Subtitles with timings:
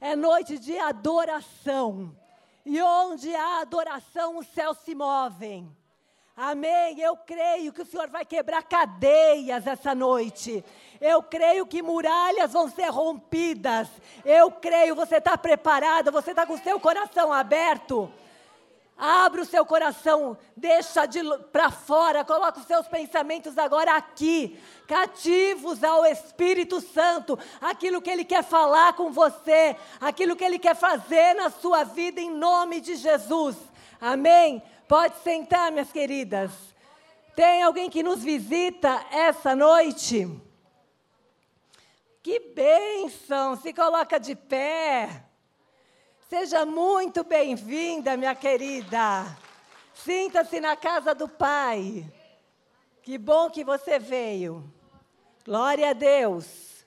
[0.00, 2.14] É noite de adoração.
[2.64, 5.74] E onde há adoração, os céus se movem.
[6.36, 7.00] Amém.
[7.00, 10.64] Eu creio que o Senhor vai quebrar cadeias essa noite.
[11.00, 13.88] Eu creio que muralhas vão ser rompidas.
[14.24, 18.08] Eu creio, você está preparado, você está com o seu coração aberto.
[18.98, 21.20] Abre o seu coração, deixa de
[21.52, 24.58] para fora, coloca os seus pensamentos agora aqui,
[24.88, 30.74] cativos ao Espírito Santo, aquilo que ele quer falar com você, aquilo que ele quer
[30.74, 33.56] fazer na sua vida em nome de Jesus.
[34.00, 34.60] Amém.
[34.88, 36.50] Pode sentar, minhas queridas.
[37.36, 40.28] Tem alguém que nos visita essa noite?
[42.20, 43.54] Que bênção!
[43.54, 45.27] Se coloca de pé.
[46.28, 49.24] Seja muito bem-vinda, minha querida.
[49.94, 52.04] Sinta-se na casa do Pai.
[53.02, 54.62] Que bom que você veio.
[55.42, 56.84] Glória a Deus.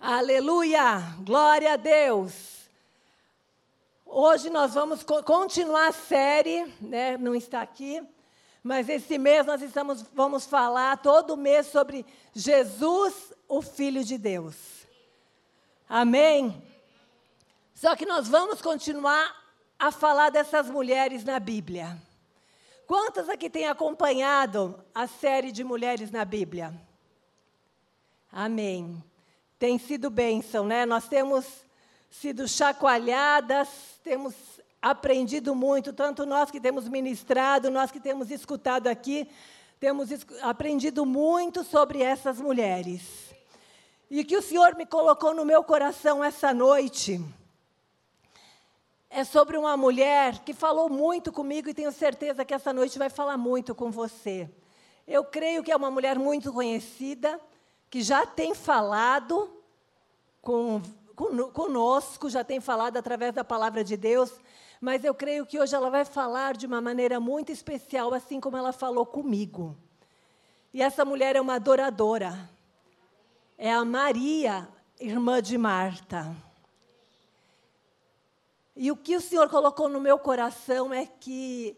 [0.00, 0.98] Aleluia!
[1.20, 2.68] Glória a Deus.
[4.04, 7.16] Hoje nós vamos continuar a série, né?
[7.16, 8.04] Não está aqui,
[8.60, 14.56] mas esse mês nós estamos, vamos falar todo mês sobre Jesus o Filho de Deus.
[15.88, 16.62] Amém?
[17.74, 19.44] Só que nós vamos continuar
[19.78, 21.96] a falar dessas mulheres na Bíblia.
[22.86, 26.74] Quantas aqui têm acompanhado a série de mulheres na Bíblia?
[28.30, 29.02] Amém.
[29.58, 30.84] Tem sido bênção, né?
[30.84, 31.46] Nós temos
[32.10, 33.68] sido chacoalhadas,
[34.02, 34.34] temos
[34.82, 39.28] aprendido muito, tanto nós que temos ministrado, nós que temos escutado aqui,
[39.80, 40.10] temos
[40.42, 43.23] aprendido muito sobre essas mulheres.
[44.10, 47.20] E que o Senhor me colocou no meu coração essa noite
[49.08, 53.08] é sobre uma mulher que falou muito comigo e tenho certeza que essa noite vai
[53.08, 54.50] falar muito com você.
[55.06, 57.40] Eu creio que é uma mulher muito conhecida,
[57.88, 59.48] que já tem falado
[60.42, 60.82] com,
[61.52, 64.32] conosco, já tem falado através da palavra de Deus,
[64.80, 68.56] mas eu creio que hoje ela vai falar de uma maneira muito especial, assim como
[68.56, 69.76] ela falou comigo.
[70.72, 72.50] E essa mulher é uma adoradora
[73.64, 74.68] é a Maria,
[75.00, 76.36] irmã de Marta.
[78.76, 81.74] E o que o Senhor colocou no meu coração é que,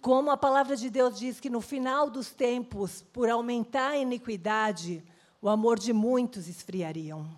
[0.00, 5.04] como a palavra de Deus diz que no final dos tempos, por aumentar a iniquidade,
[5.42, 7.28] o amor de muitos esfriariam.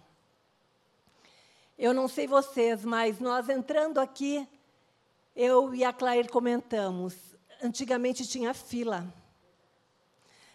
[1.77, 4.47] Eu não sei vocês, mas nós entrando aqui,
[5.35, 7.17] eu e a Claire comentamos.
[7.61, 9.13] Antigamente tinha fila.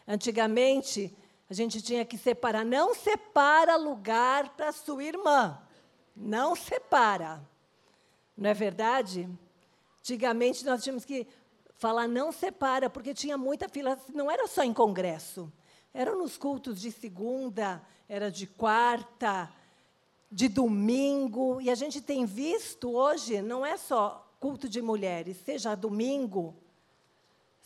[0.08, 1.14] Antigamente
[1.54, 2.66] a gente tinha que separar.
[2.66, 5.62] Não separa lugar para sua irmã.
[6.16, 7.48] Não separa.
[8.36, 9.30] Não é verdade?
[10.00, 11.28] Antigamente nós tínhamos que
[11.76, 14.00] falar não separa, porque tinha muita fila.
[14.12, 15.54] Não era só em congresso.
[15.94, 19.48] Eram nos cultos de segunda, era de quarta,
[20.32, 21.62] de domingo.
[21.62, 26.56] E a gente tem visto hoje, não é só culto de mulheres, seja domingo,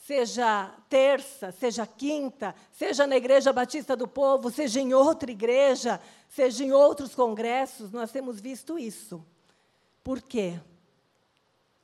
[0.07, 6.63] seja terça, seja quinta, seja na Igreja Batista do Povo, seja em outra igreja, seja
[6.63, 9.21] em outros congressos, nós temos visto isso.
[10.01, 10.57] Por quê?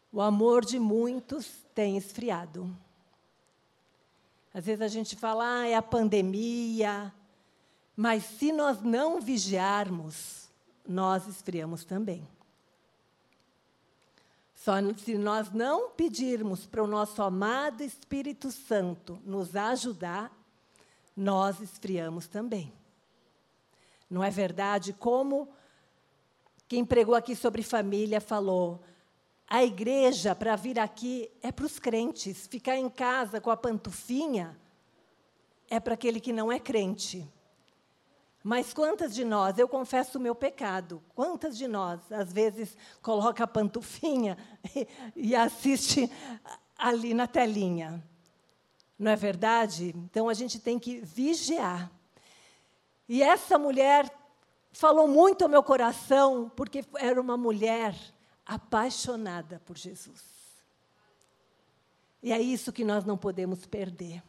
[0.09, 2.73] O amor de muitos tem esfriado.
[4.53, 7.13] Às vezes a gente fala, ah, é a pandemia,
[7.93, 10.47] mas se nós não vigiarmos,
[10.87, 12.25] nós esfriamos também.
[14.63, 20.31] Só se nós não pedirmos para o nosso amado Espírito Santo nos ajudar,
[21.17, 22.71] nós esfriamos também.
[24.09, 24.93] Não é verdade?
[24.93, 25.49] Como
[26.65, 28.81] quem pregou aqui sobre família falou,
[29.49, 34.57] a igreja para vir aqui é para os crentes, ficar em casa com a pantufinha
[35.69, 37.29] é para aquele que não é crente.
[38.43, 43.45] Mas quantas de nós, eu confesso o meu pecado, quantas de nós, às vezes, coloca
[43.45, 44.37] a pantufinha
[44.75, 44.87] e,
[45.31, 46.11] e assiste
[46.77, 48.03] ali na telinha?
[48.99, 49.93] Não é verdade?
[49.95, 51.89] Então a gente tem que vigiar.
[53.07, 54.13] E essa mulher
[54.73, 57.95] falou muito ao meu coração, porque era uma mulher
[58.45, 60.21] apaixonada por Jesus.
[62.21, 64.21] E é isso que nós não podemos perder.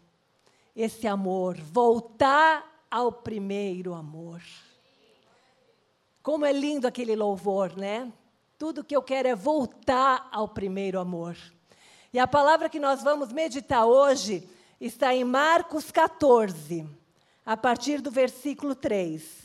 [0.75, 4.41] Esse amor, voltar ao primeiro amor.
[6.23, 8.13] Como é lindo aquele louvor, né?
[8.57, 11.37] Tudo que eu quero é voltar ao primeiro amor.
[12.13, 14.49] E a palavra que nós vamos meditar hoje
[14.81, 16.89] está em Marcos 14,
[17.45, 19.44] a partir do versículo 3.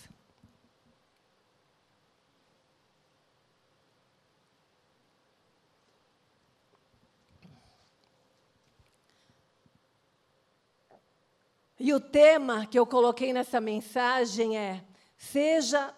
[11.80, 14.84] E o tema que eu coloquei nessa mensagem é:
[15.18, 15.94] seja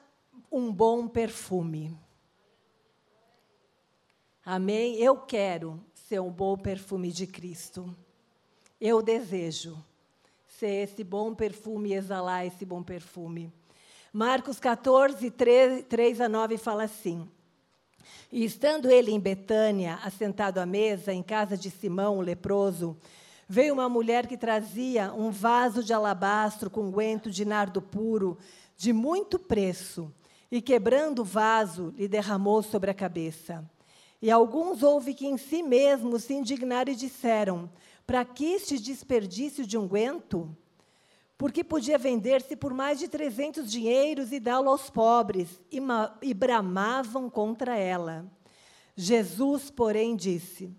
[0.51, 1.97] um bom perfume.
[4.45, 4.95] Amém?
[4.97, 7.95] Eu quero ser um bom perfume de Cristo.
[8.79, 9.77] Eu desejo
[10.47, 13.51] ser esse bom perfume exalar esse bom perfume.
[14.13, 17.27] Marcos 14, 3, 3 a 9 fala assim:
[18.31, 22.95] E estando ele em Betânia, assentado à mesa, em casa de Simão, o leproso,
[23.51, 28.37] veio uma mulher que trazia um vaso de alabastro com guento de nardo puro,
[28.77, 30.09] de muito preço,
[30.49, 33.69] e quebrando o vaso, lhe derramou sobre a cabeça.
[34.21, 37.69] E alguns houve que em si mesmos se indignaram e disseram:
[38.07, 40.55] Para que este desperdício de unguento?
[41.37, 45.79] Porque podia vender-se por mais de trezentos dinheiros e dá-lo aos pobres, e,
[46.21, 48.25] e bramavam contra ela.
[48.95, 50.71] Jesus, porém, disse: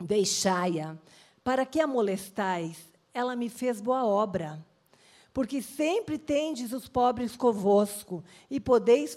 [0.00, 0.96] Deixai-a
[1.46, 2.76] para que a molestais?
[3.14, 4.60] Ela me fez boa obra.
[5.32, 9.14] Porque sempre tendes os pobres convosco, e podeis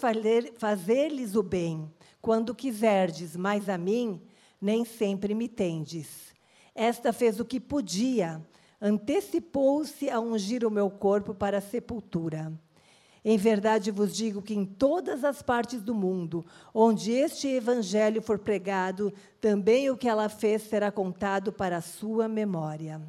[0.56, 1.92] fazer-lhes o bem,
[2.22, 4.22] quando quiserdes, mas a mim
[4.60, 6.32] nem sempre me tendes.
[6.72, 8.40] Esta fez o que podia,
[8.80, 12.52] antecipou-se a ungir o meu corpo para a sepultura.
[13.24, 18.38] Em verdade vos digo que em todas as partes do mundo, onde este evangelho for
[18.38, 23.00] pregado, também o que ela fez será contado para a sua memória.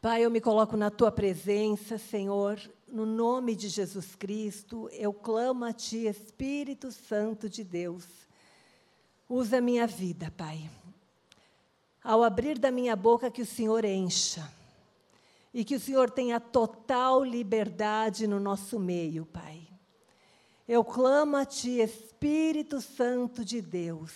[0.00, 5.64] Pai, eu me coloco na tua presença, Senhor, no nome de Jesus Cristo, eu clamo
[5.64, 8.04] a ti, Espírito Santo de Deus.
[9.26, 10.70] Usa minha vida, Pai.
[12.02, 14.46] Ao abrir da minha boca, que o Senhor encha
[15.54, 19.68] e que o Senhor tenha total liberdade no nosso meio, Pai.
[20.66, 24.12] Eu clamo a Ti, Espírito Santo de Deus,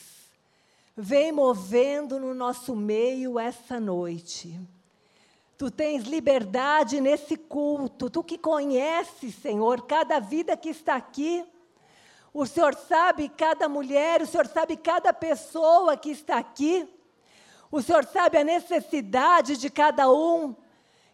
[0.96, 4.58] vem movendo no nosso meio essa noite.
[5.56, 11.44] Tu tens liberdade nesse culto, tu que conheces, Senhor, cada vida que está aqui.
[12.34, 16.88] O Senhor sabe cada mulher, o Senhor sabe cada pessoa que está aqui.
[17.70, 20.56] O Senhor sabe a necessidade de cada um.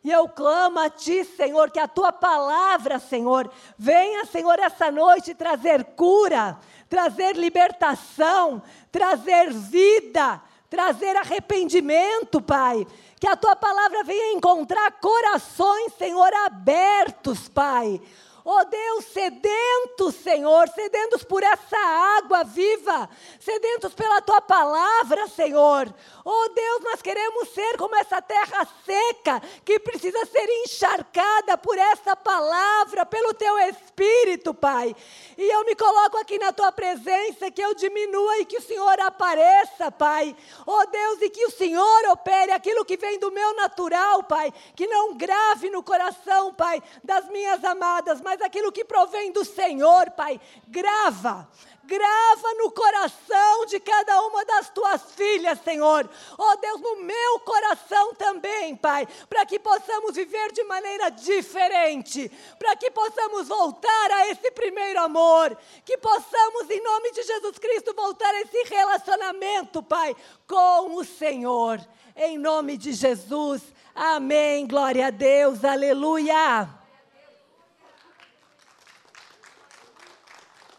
[0.05, 5.35] E eu clamo a Ti, Senhor, que a Tua palavra, Senhor, venha, Senhor, essa noite
[5.35, 6.59] trazer cura,
[6.91, 8.62] trazer libertação,
[8.93, 12.87] trazer vida, trazer arrependimento, Pai.
[13.19, 17.99] Que a Tua palavra venha encontrar corações, Senhor, abertos, Pai
[18.44, 21.79] oh Deus, sedentos, Senhor, sedentos por essa
[22.19, 23.08] água viva,
[23.41, 25.93] sedentos pela tua palavra, Senhor.
[26.25, 32.14] Oh Deus, nós queremos ser como essa terra seca, que precisa ser encharcada por essa
[32.14, 34.94] palavra, pelo teu Espírito, Pai.
[35.37, 39.00] E eu me coloco aqui na tua presença, que eu diminua e que o Senhor
[39.00, 40.37] apareça, Pai.
[40.67, 44.87] Oh Deus, e que o Senhor opere aquilo que vem do meu natural, Pai, que
[44.87, 50.11] não grave no coração, Pai, das minhas amadas, mas mas aquilo que provém do Senhor,
[50.11, 51.49] Pai, grava.
[51.85, 56.09] Grava no coração de cada uma das tuas filhas, Senhor.
[56.37, 62.29] Oh Deus, no meu coração também, Pai, para que possamos viver de maneira diferente,
[62.59, 67.95] para que possamos voltar a esse primeiro amor, que possamos, em nome de Jesus Cristo,
[67.95, 70.17] voltar a esse relacionamento, Pai,
[70.49, 71.79] com o Senhor.
[72.17, 73.63] Em nome de Jesus.
[73.95, 74.67] Amém.
[74.67, 75.65] Glória a Deus.
[75.65, 76.84] Aleluia.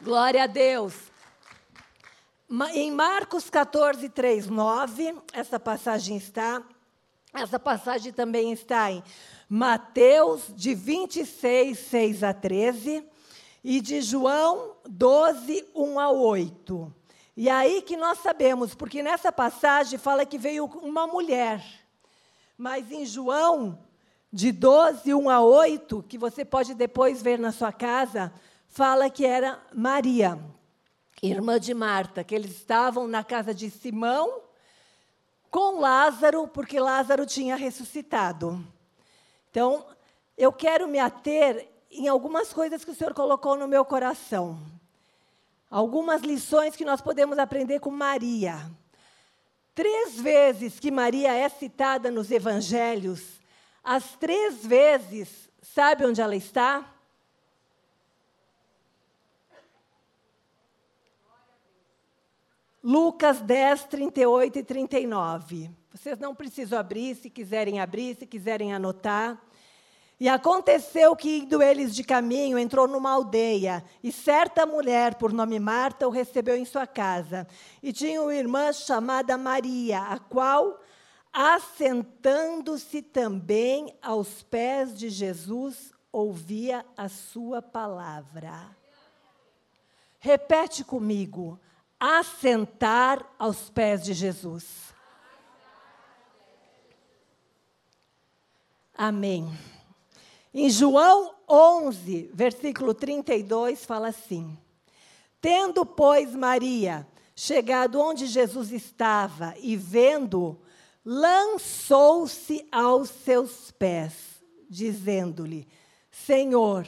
[0.05, 0.93] Glória a Deus.
[2.75, 6.61] Em Marcos 14, 3, 9, essa passagem está.
[7.33, 9.03] Essa passagem também está em
[9.49, 13.03] Mateus, de 26, 6 a 13,
[13.63, 16.93] e de João 12, 1 a 8.
[17.35, 21.65] E aí que nós sabemos, porque nessa passagem fala que veio uma mulher,
[22.55, 23.79] mas em João,
[24.31, 28.31] de 12, 1 a 8, que você pode depois ver na sua casa,
[28.75, 30.37] fala que era Maria,
[31.23, 34.41] irmã de Marta, que eles estavam na casa de Simão
[35.49, 38.61] com Lázaro, porque Lázaro tinha ressuscitado.
[39.49, 39.85] Então,
[40.37, 44.59] eu quero me ater em algumas coisas que o Senhor colocou no meu coração.
[45.71, 48.69] Algumas lições que nós podemos aprender com Maria.
[49.73, 53.39] Três vezes que Maria é citada nos evangelhos,
[53.81, 56.94] as três vezes, sabe onde ela está?
[62.87, 65.71] Lucas 10, 38 e 39.
[65.91, 69.41] Vocês não precisam abrir, se quiserem abrir, se quiserem anotar.
[70.19, 75.59] E aconteceu que, indo eles de caminho, entrou numa aldeia, e certa mulher, por nome
[75.59, 77.47] Marta, o recebeu em sua casa.
[77.81, 80.79] E tinha uma irmã chamada Maria, a qual
[81.33, 88.77] assentando-se também aos pés de Jesus, ouvia a sua palavra.
[90.19, 91.59] Repete comigo:
[91.99, 94.93] assentar aos pés de Jesus.
[98.93, 99.51] Amém.
[100.53, 104.57] Em João 11, versículo 32, fala assim:
[105.41, 110.57] Tendo, pois, Maria chegado onde Jesus estava e vendo,
[111.03, 114.13] lançou-se aos seus pés,
[114.69, 115.67] dizendo-lhe:
[116.09, 116.87] Senhor,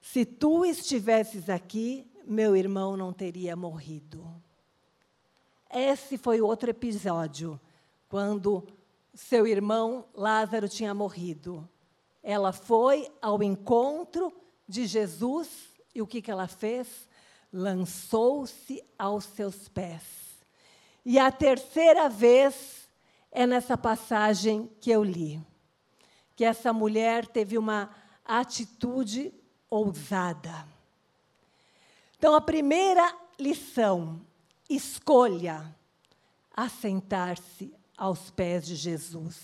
[0.00, 4.24] se tu estivesses aqui, meu irmão não teria morrido.
[5.78, 7.60] Esse foi outro episódio,
[8.08, 8.66] quando
[9.12, 11.68] seu irmão Lázaro tinha morrido.
[12.22, 14.32] Ela foi ao encontro
[14.66, 15.50] de Jesus
[15.94, 17.06] e o que, que ela fez?
[17.52, 20.02] Lançou-se aos seus pés.
[21.04, 22.88] E a terceira vez
[23.30, 25.38] é nessa passagem que eu li.
[26.34, 27.90] Que essa mulher teve uma
[28.24, 29.30] atitude
[29.68, 30.66] ousada.
[32.16, 34.25] Então, a primeira lição:
[34.68, 35.74] escolha
[36.54, 39.36] assentar-se aos pés de Jesus,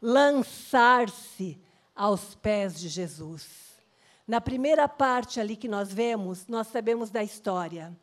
[0.00, 1.60] lançar-se
[1.94, 3.46] aos pés de Jesus.
[4.26, 7.96] Na primeira parte ali que nós vemos, nós sabemos da história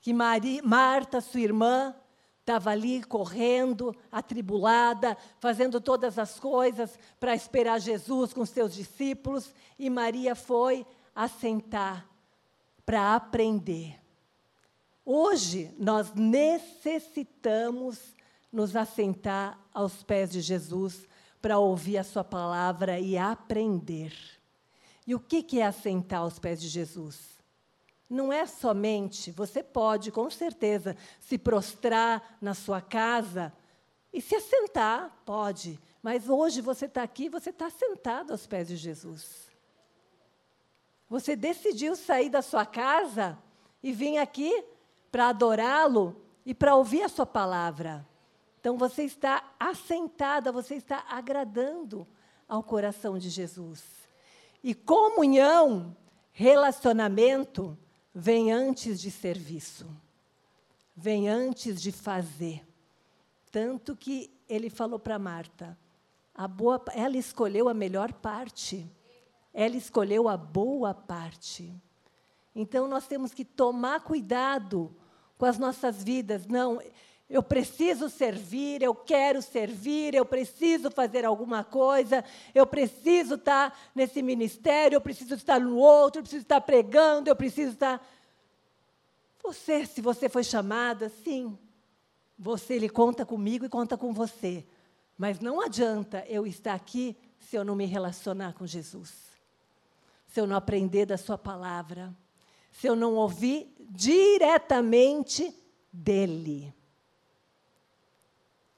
[0.00, 1.94] que Maria, Marta, sua irmã,
[2.40, 9.90] estava ali correndo, atribulada, fazendo todas as coisas para esperar Jesus com seus discípulos, e
[9.90, 12.06] Maria foi assentar
[12.86, 14.00] para aprender.
[15.10, 17.98] Hoje nós necessitamos
[18.52, 21.08] nos assentar aos pés de Jesus
[21.40, 24.12] para ouvir a sua palavra e aprender.
[25.06, 27.38] E o que é assentar aos pés de Jesus?
[28.10, 33.52] não é somente, você pode, com certeza, se prostrar na sua casa
[34.10, 35.78] e se assentar, pode.
[36.02, 39.48] Mas hoje você está aqui, você está sentado aos pés de Jesus.
[41.08, 43.38] Você decidiu sair da sua casa
[43.82, 44.64] e vir aqui
[45.10, 48.06] para adorá-lo e para ouvir a sua palavra.
[48.60, 52.06] Então você está assentada, você está agradando
[52.48, 53.84] ao coração de Jesus.
[54.62, 55.96] E comunhão,
[56.32, 57.78] relacionamento,
[58.14, 59.86] vem antes de serviço,
[60.96, 62.66] vem antes de fazer.
[63.50, 65.78] Tanto que ele falou para Marta,
[66.34, 68.90] a boa, ela escolheu a melhor parte,
[69.52, 71.74] ela escolheu a boa parte.
[72.54, 74.94] Então nós temos que tomar cuidado
[75.36, 76.46] com as nossas vidas.
[76.46, 76.80] Não,
[77.30, 82.24] eu preciso servir, eu quero servir, eu preciso fazer alguma coisa,
[82.54, 87.36] eu preciso estar nesse ministério, eu preciso estar no outro, eu preciso estar pregando, eu
[87.36, 88.06] preciso estar.
[89.42, 91.56] Você, se você foi chamada, sim.
[92.38, 94.64] Você, ele conta comigo e conta com você.
[95.18, 99.12] Mas não adianta eu estar aqui se eu não me relacionar com Jesus.
[100.28, 102.14] Se eu não aprender da Sua palavra.
[102.78, 105.52] Se eu não ouvir diretamente
[105.92, 106.72] dEle.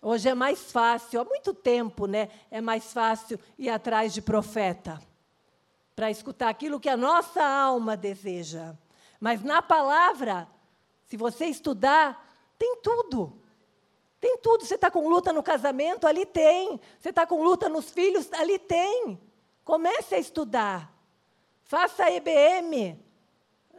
[0.01, 2.31] Hoje é mais fácil, há muito tempo, né?
[2.51, 4.99] É mais fácil ir atrás de profeta
[5.95, 8.75] para escutar aquilo que a nossa alma deseja.
[9.21, 10.49] Mas na palavra,
[11.05, 12.27] se você estudar,
[12.59, 13.39] tem tudo.
[14.19, 14.65] Tem tudo.
[14.65, 16.07] Você está com luta no casamento?
[16.07, 16.81] Ali tem.
[16.99, 18.33] Você está com luta nos filhos?
[18.33, 19.21] Ali tem.
[19.63, 20.91] Comece a estudar.
[21.65, 23.10] Faça a EBM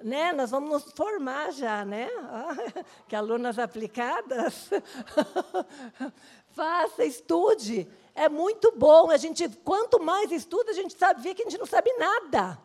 [0.03, 0.33] né?
[0.33, 2.09] Nós vamos nos formar já, né?
[3.07, 4.69] que alunas aplicadas.
[6.53, 7.87] Faça, estude.
[8.13, 9.09] É muito bom.
[9.09, 12.59] A gente, quanto mais estuda, a gente sabe ver que a gente não sabe nada.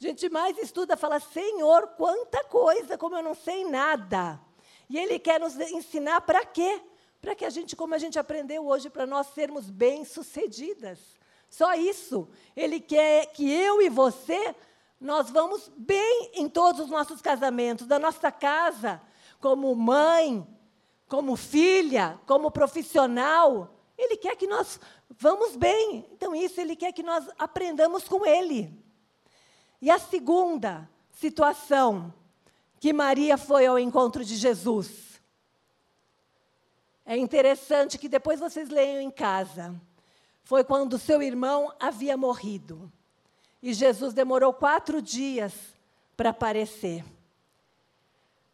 [0.00, 4.40] A gente mais estuda, fala, Senhor, quanta coisa, como eu não sei nada.
[4.90, 6.80] E Ele quer nos ensinar para quê?
[7.20, 10.98] Para que a gente, como a gente aprendeu hoje, para nós sermos bem-sucedidas.
[11.48, 12.28] Só isso.
[12.56, 14.54] Ele quer que eu e você
[15.04, 19.02] nós vamos bem em todos os nossos casamentos, da nossa casa,
[19.38, 20.46] como mãe,
[21.06, 23.76] como filha, como profissional.
[23.98, 24.80] Ele quer que nós
[25.10, 26.06] vamos bem.
[26.10, 28.82] Então, isso ele quer que nós aprendamos com ele.
[29.78, 32.12] E a segunda situação
[32.80, 35.20] que Maria foi ao encontro de Jesus.
[37.04, 39.78] É interessante que depois vocês leiam em casa.
[40.42, 42.90] Foi quando seu irmão havia morrido.
[43.64, 45.54] E Jesus demorou quatro dias
[46.14, 47.02] para aparecer.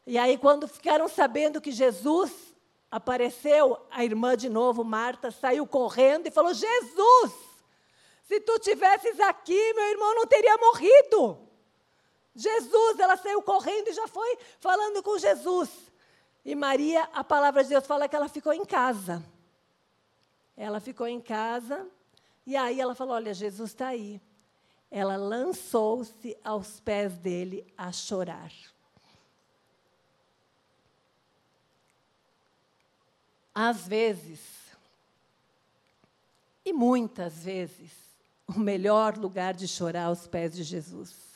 [0.07, 2.31] E aí, quando ficaram sabendo que Jesus
[2.89, 7.33] apareceu, a irmã de novo, Marta, saiu correndo e falou: Jesus,
[8.23, 11.41] se tu tivesses aqui, meu irmão não teria morrido.
[12.33, 15.71] Jesus, ela saiu correndo e já foi falando com Jesus.
[16.45, 19.21] E Maria, a palavra de Deus fala que ela ficou em casa.
[20.57, 21.85] Ela ficou em casa
[22.47, 24.21] e aí ela falou: Olha, Jesus está aí.
[24.91, 28.53] Ela lançou-se aos pés dele a chorar.
[33.55, 34.41] Às vezes,
[36.65, 37.93] e muitas vezes,
[38.47, 41.31] o melhor lugar de chorar aos pés de Jesus.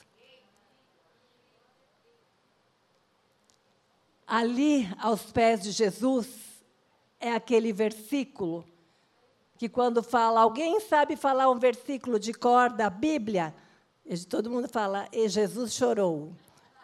[4.26, 6.28] Ali, aos pés de Jesus,
[7.20, 8.64] é aquele versículo
[9.56, 13.54] que quando fala, alguém sabe falar um versículo de cor da Bíblia?
[14.28, 16.32] Todo mundo fala, e Jesus chorou.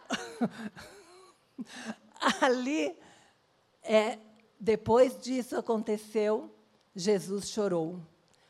[2.41, 2.95] Ali,
[3.83, 4.17] é,
[4.59, 6.49] depois disso aconteceu,
[6.95, 7.99] Jesus chorou.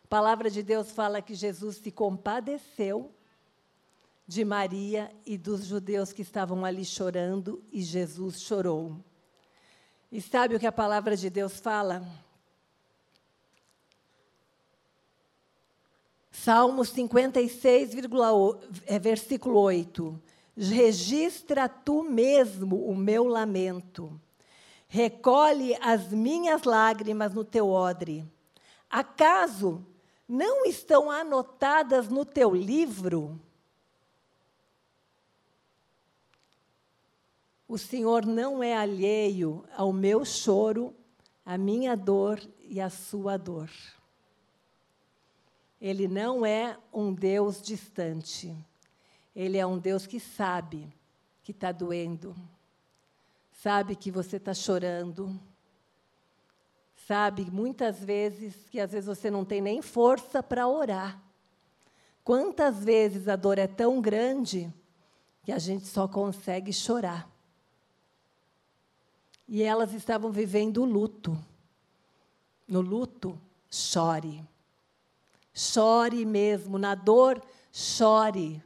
[0.03, 3.11] A palavra de Deus fala que Jesus se compadeceu
[4.27, 8.97] de Maria e dos judeus que estavam ali chorando, e Jesus chorou.
[10.11, 12.05] E sabe o que a palavra de Deus fala?
[16.31, 17.91] Salmo 56,
[18.85, 20.19] é, versículo 8.
[20.55, 24.19] Registra tu mesmo o meu lamento.
[24.87, 28.25] Recolhe as minhas lágrimas no teu odre.
[28.89, 29.85] Acaso
[30.27, 33.39] não estão anotadas no teu livro?
[37.67, 40.93] O Senhor não é alheio ao meu choro,
[41.45, 43.69] à minha dor e à sua dor.
[45.81, 48.55] Ele não é um Deus distante.
[49.35, 50.93] Ele é um Deus que sabe
[51.43, 52.35] que está doendo,
[53.51, 55.39] sabe que você está chorando,
[57.07, 61.19] sabe muitas vezes que às vezes você não tem nem força para orar.
[62.23, 64.71] Quantas vezes a dor é tão grande
[65.43, 67.27] que a gente só consegue chorar.
[69.47, 71.37] E elas estavam vivendo o luto.
[72.67, 73.37] No luto,
[73.69, 74.47] chore.
[75.53, 77.41] Chore mesmo, na dor,
[77.71, 78.63] chore.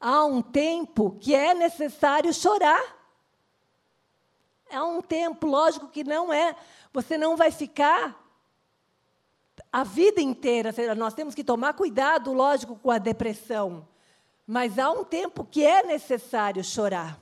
[0.00, 2.82] Há um tempo que é necessário chorar.
[4.70, 6.56] Há um tempo, lógico que não é.
[6.92, 8.20] Você não vai ficar
[9.72, 10.72] a vida inteira.
[10.94, 13.86] Nós temos que tomar cuidado, lógico, com a depressão.
[14.46, 17.18] Mas há um tempo que é necessário chorar.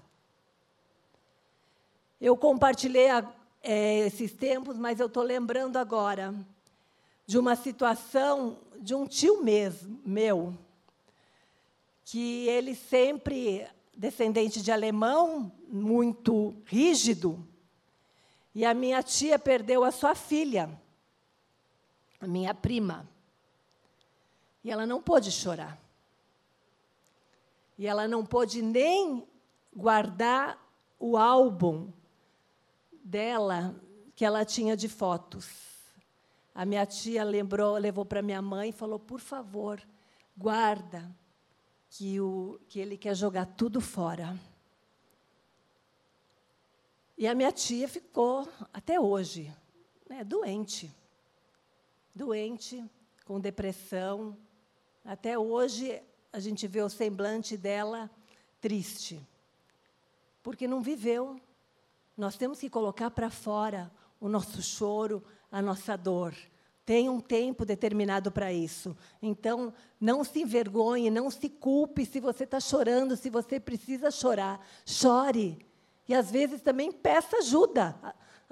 [2.21, 3.09] Eu compartilhei
[3.63, 6.35] é, esses tempos, mas eu estou lembrando agora
[7.33, 10.55] de uma situação de um tio mesmo, meu,
[12.05, 13.67] que ele sempre,
[13.97, 17.43] descendente de alemão, muito rígido,
[18.55, 20.79] e a minha tia perdeu a sua filha,
[22.21, 23.09] a minha prima.
[24.63, 25.81] E ela não pôde chorar.
[27.79, 29.27] E ela não pôde nem
[29.75, 30.63] guardar
[31.01, 31.91] o álbum
[33.03, 33.75] dela
[34.15, 35.72] que ela tinha de fotos.
[36.55, 39.81] A minha tia lembrou, levou para minha mãe e falou: por favor,
[40.37, 41.11] guarda,
[41.89, 44.39] que, o, que ele quer jogar tudo fora.
[47.17, 49.55] E a minha tia ficou, até hoje,
[50.09, 50.91] né, doente.
[52.15, 52.85] Doente,
[53.25, 54.37] com depressão.
[55.05, 58.11] Até hoje, a gente vê o semblante dela
[58.61, 59.21] triste.
[60.43, 61.41] Porque não viveu.
[62.17, 66.35] Nós temos que colocar para fora o nosso choro, a nossa dor.
[66.85, 68.97] Tem um tempo determinado para isso.
[69.21, 74.67] Então, não se envergonhe, não se culpe se você está chorando, se você precisa chorar.
[74.85, 75.65] Chore.
[76.09, 77.95] E às vezes também peça ajuda.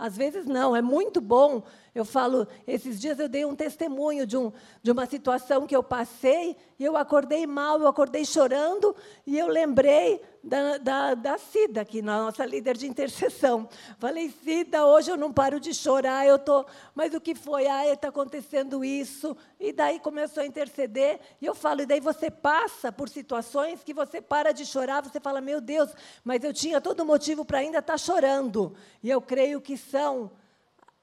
[0.00, 1.62] Às vezes não, é muito bom.
[1.94, 4.50] Eu falo, esses dias eu dei um testemunho de, um,
[4.82, 9.46] de uma situação que eu passei e eu acordei mal, eu acordei chorando e eu
[9.48, 13.68] lembrei da, da, da Cida, que é nossa líder de intercessão.
[13.98, 17.66] Falei, Cida, hoje eu não paro de chorar, eu tô, mas o que foi?
[17.66, 19.37] Ah, está acontecendo isso.
[19.59, 21.20] E daí começou a interceder.
[21.40, 25.20] E eu falo, e daí você passa por situações que você para de chorar, você
[25.20, 25.90] fala, meu Deus,
[26.24, 28.74] mas eu tinha todo motivo para ainda estar tá chorando.
[29.03, 30.31] E eu creio que são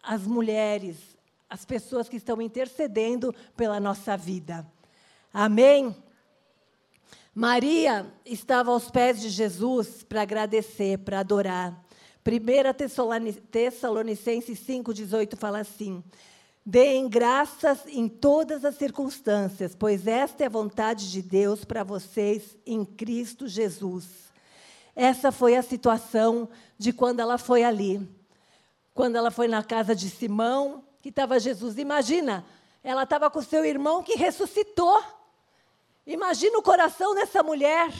[0.02, 0.98] as mulheres,
[1.50, 4.66] as pessoas que estão intercedendo pela nossa vida.
[5.32, 5.96] Amém?
[7.40, 11.86] Maria estava aos pés de Jesus para agradecer, para adorar.
[12.26, 12.74] 1
[13.52, 16.04] Tessalonicenses 5,18 fala assim:
[16.66, 22.58] Deem graças em todas as circunstâncias, pois esta é a vontade de Deus para vocês
[22.66, 24.08] em Cristo Jesus.
[24.96, 28.02] Essa foi a situação de quando ela foi ali.
[28.96, 31.78] Quando ela foi na casa de Simão, que estava Jesus.
[31.78, 32.44] Imagina,
[32.84, 35.17] ela estava com seu irmão que ressuscitou.
[36.08, 37.92] Imagina o coração dessa mulher.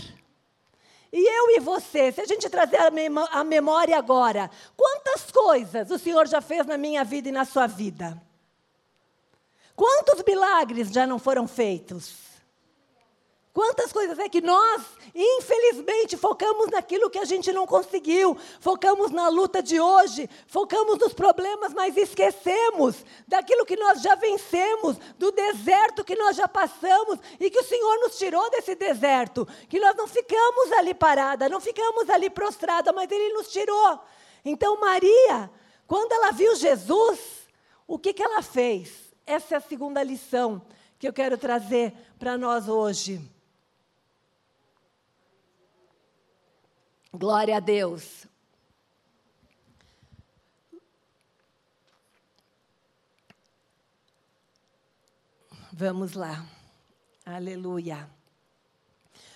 [1.12, 6.26] E eu e você, se a gente trazer a memória agora, quantas coisas o Senhor
[6.28, 8.22] já fez na minha vida e na sua vida?
[9.76, 12.27] Quantos milagres já não foram feitos?
[13.58, 14.84] Quantas coisas é que nós,
[15.16, 21.12] infelizmente, focamos naquilo que a gente não conseguiu, focamos na luta de hoje, focamos nos
[21.12, 27.50] problemas, mas esquecemos daquilo que nós já vencemos, do deserto que nós já passamos e
[27.50, 32.08] que o Senhor nos tirou desse deserto, que nós não ficamos ali parada, não ficamos
[32.12, 34.00] ali prostrada, mas Ele nos tirou.
[34.46, 35.50] Então, Maria,
[35.88, 37.20] quando ela viu Jesus,
[37.88, 39.16] o que, que ela fez?
[39.26, 40.62] Essa é a segunda lição
[41.00, 43.36] que eu quero trazer para nós hoje.
[47.18, 48.28] Glória a Deus.
[55.74, 56.46] Vamos lá.
[57.26, 58.08] Aleluia.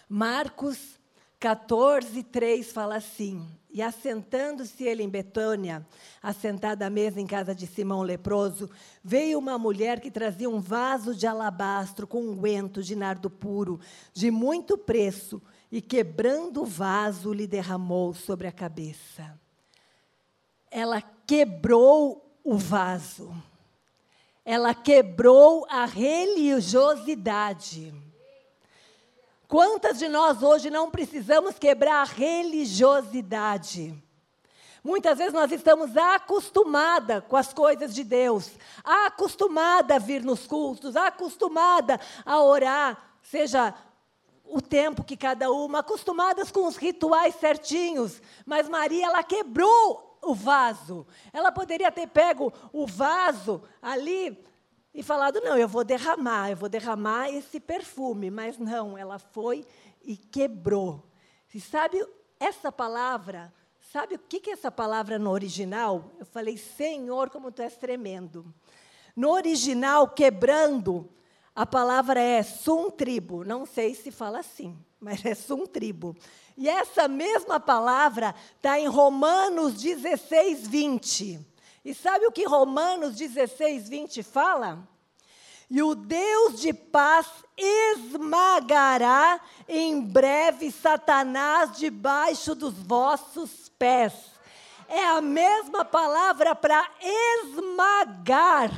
[0.08, 1.00] Marcos
[1.40, 5.84] 14, 3 fala assim: E assentando-se ele em Betânia,
[6.22, 8.70] assentada à mesa em casa de Simão leproso,
[9.04, 13.80] veio uma mulher que trazia um vaso de alabastro com unguento de nardo puro,
[14.14, 15.42] de muito preço,
[15.72, 19.40] e quebrando o vaso, lhe derramou sobre a cabeça.
[20.70, 23.34] Ela quebrou o vaso.
[24.44, 27.94] Ela quebrou a religiosidade.
[29.48, 33.98] Quantas de nós hoje não precisamos quebrar a religiosidade?
[34.84, 38.50] Muitas vezes nós estamos acostumada com as coisas de Deus,
[38.84, 43.76] acostumada a vir nos cultos, acostumada a orar, seja
[44.52, 50.36] o tempo que cada uma, acostumadas com os rituais certinhos, mas Maria, ela quebrou o
[50.36, 51.08] vaso.
[51.32, 54.38] Ela poderia ter pego o vaso ali
[54.94, 59.66] e falado: não, eu vou derramar, eu vou derramar esse perfume, mas não, ela foi
[60.04, 61.04] e quebrou.
[61.54, 62.06] E sabe
[62.40, 63.54] essa palavra?
[63.92, 66.12] Sabe o que é essa palavra no original?
[66.20, 68.54] Eu falei, Senhor, como tu és tremendo.
[69.16, 71.10] No original, quebrando,
[71.56, 76.16] a palavra é sum tribo, não sei se fala assim, mas é sum tribo.
[76.58, 81.40] E essa mesma palavra está em Romanos 16, 20.
[81.84, 84.88] E sabe o que Romanos 16, 20 fala?
[85.70, 94.14] E o Deus de paz esmagará em breve Satanás debaixo dos vossos pés.
[94.88, 98.70] É a mesma palavra para esmagar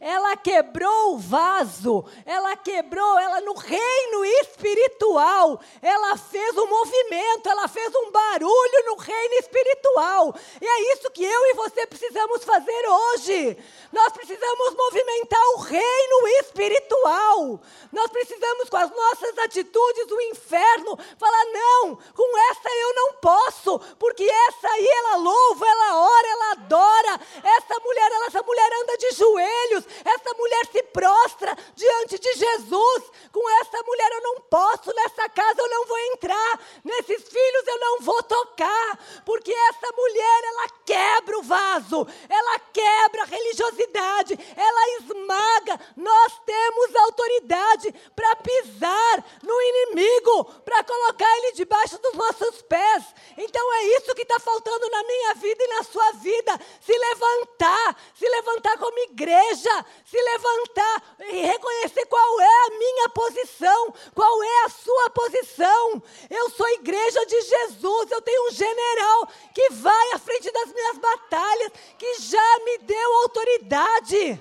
[0.00, 7.68] ela quebrou o vaso, ela quebrou, ela no reino espiritual, ela fez um movimento, ela
[7.68, 10.34] fez um barulho no reino espiritual.
[10.58, 13.58] E é isso que eu e você precisamos fazer hoje.
[13.92, 17.60] Nós precisamos movimentar o reino espiritual.
[17.92, 23.78] Nós precisamos, com as nossas atitudes, o inferno, falar: não, com essa eu não posso,
[23.98, 27.20] porque essa aí ela louva, ela ora, ela adora.
[27.44, 33.10] Essa mulher, essa mulher anda de joelhos, essa mulher se prostra diante de Jesus.
[33.32, 37.80] Com essa mulher eu não posso, nessa casa eu não vou entrar, nesses filhos eu
[37.80, 44.88] não vou tocar, porque essa mulher, ela quebra o vaso, ela quebra a religiosidade, ela
[44.98, 45.80] esmaga.
[45.96, 53.04] Nós temos autoridade para pisar no inimigo, para colocar ele debaixo dos nossos pés.
[53.36, 57.96] Então é isso que está faltando na minha vida e na sua vida: se levantar,
[58.14, 64.64] se levantar como igreja, se levantar e reconhecer qual é a minha posição, qual é
[64.64, 66.02] a sua posição.
[66.28, 70.98] Eu sou igreja de Jesus, eu tenho um general que vai à frente das minhas
[70.98, 74.40] batalhas, que já me deu autoridade.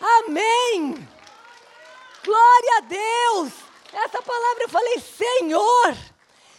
[0.00, 1.08] Amém.
[2.24, 3.52] Glória a Deus.
[3.92, 6.13] Essa palavra eu falei, Senhor.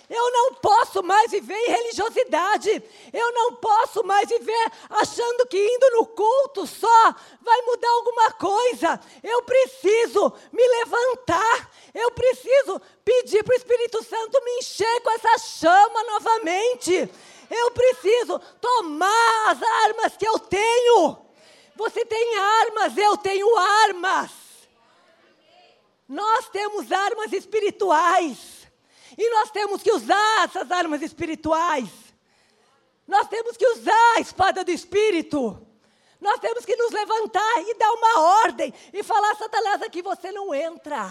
[0.10, 2.84] Eu não posso mais viver em religiosidade.
[3.12, 9.00] Eu não posso mais viver achando que indo no culto só vai mudar alguma coisa.
[9.24, 11.72] Eu preciso me levantar.
[11.94, 17.10] Eu preciso pedir para o Espírito Santo me encher com essa chama novamente.
[17.50, 21.18] Eu preciso tomar as armas que eu tenho.
[21.76, 24.32] Você tem armas, eu tenho armas.
[26.08, 28.55] Nós temos armas espirituais.
[29.18, 31.90] E nós temos que usar essas armas espirituais.
[33.08, 35.66] Nós temos que usar a espada do Espírito.
[36.20, 40.54] Nós temos que nos levantar e dar uma ordem e falar: Satanás, aqui você não
[40.54, 41.10] entra.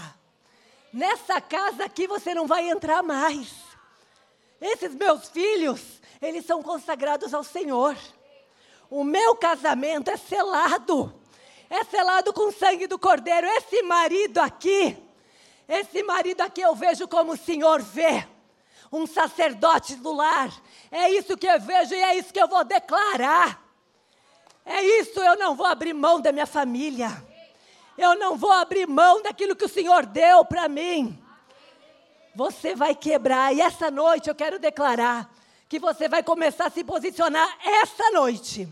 [0.93, 3.53] Nessa casa aqui você não vai entrar mais.
[4.61, 5.81] Esses meus filhos,
[6.21, 7.97] eles são consagrados ao Senhor.
[8.91, 11.13] O meu casamento é selado.
[11.69, 13.47] É selado com o sangue do Cordeiro.
[13.47, 14.97] Esse marido aqui,
[15.69, 18.27] esse marido aqui eu vejo como o Senhor vê.
[18.93, 20.53] Um sacerdote do lar.
[20.91, 23.61] É isso que eu vejo e é isso que eu vou declarar.
[24.65, 27.11] É isso, eu não vou abrir mão da minha família.
[27.99, 31.19] Eu não vou abrir mão daquilo que o Senhor deu para mim.
[32.35, 33.55] Você vai quebrar.
[33.55, 35.31] E essa noite eu quero declarar
[35.69, 38.69] que você vai começar a se posicionar essa noite.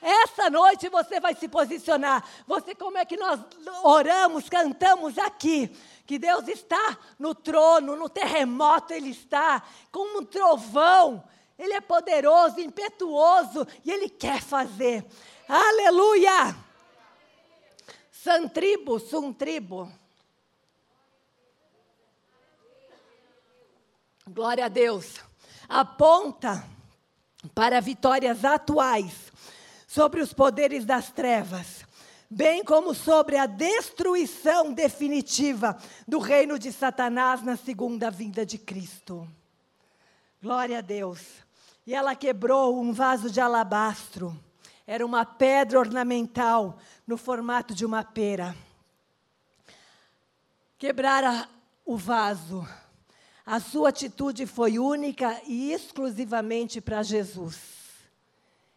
[0.00, 2.24] Essa noite você vai se posicionar.
[2.46, 3.40] Você, como é que nós
[3.82, 5.68] oramos, cantamos aqui?
[6.06, 11.24] Que Deus está no trono, no terremoto, Ele está, como um trovão.
[11.58, 15.04] Ele é poderoso, impetuoso e Ele quer fazer.
[15.48, 16.54] Aleluia!
[18.10, 19.90] Santribo, suntribo.
[24.28, 25.14] Glória a Deus.
[25.68, 26.64] Aponta
[27.54, 29.26] para vitórias atuais
[29.96, 31.86] sobre os poderes das trevas,
[32.28, 35.74] bem como sobre a destruição definitiva
[36.06, 39.26] do reino de Satanás na segunda vinda de Cristo.
[40.42, 41.22] Glória a Deus.
[41.86, 44.38] E ela quebrou um vaso de alabastro.
[44.86, 48.54] Era uma pedra ornamental no formato de uma pera.
[50.76, 51.48] Quebrara
[51.86, 52.68] o vaso.
[53.46, 57.85] A sua atitude foi única e exclusivamente para Jesus.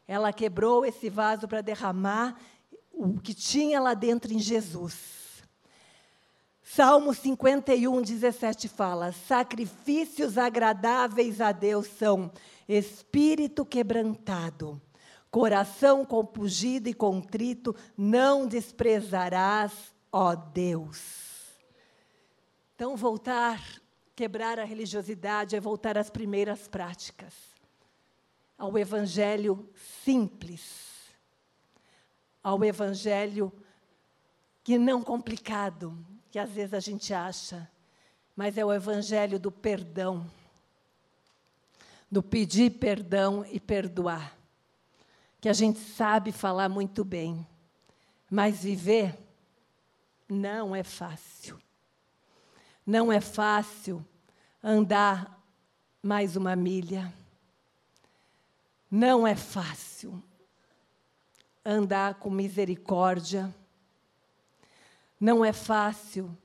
[0.10, 2.36] Ela quebrou esse vaso para derramar
[2.92, 5.44] o que tinha lá dentro em Jesus.
[6.64, 12.32] Salmo 51, 17 fala: Sacrifícios agradáveis a Deus são
[12.68, 14.82] espírito quebrantado,
[15.30, 21.60] coração compungido e contrito, não desprezarás, ó Deus.
[22.74, 23.62] Então, voltar,
[24.16, 27.49] quebrar a religiosidade é voltar às primeiras práticas
[28.60, 29.68] ao evangelho
[30.04, 31.16] simples,
[32.44, 33.52] ao evangelho
[34.62, 35.98] que não complicado,
[36.30, 37.72] que às vezes a gente acha,
[38.36, 40.30] mas é o evangelho do perdão,
[42.12, 44.38] do pedir perdão e perdoar,
[45.40, 47.48] que a gente sabe falar muito bem,
[48.30, 49.18] mas viver
[50.28, 51.58] não é fácil.
[52.86, 54.06] Não é fácil
[54.62, 55.42] andar
[56.04, 57.14] mais uma milha.
[58.90, 60.22] Não é fácil
[61.64, 63.54] andar com misericórdia.
[65.20, 66.36] Não é fácil.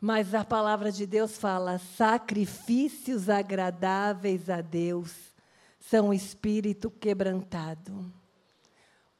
[0.00, 5.32] Mas a palavra de Deus fala: sacrifícios agradáveis a Deus
[5.80, 8.12] são espírito quebrantado.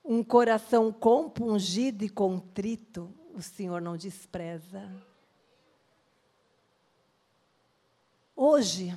[0.05, 4.91] Um coração compungido e contrito, o Senhor não despreza.
[8.37, 8.95] Hoje,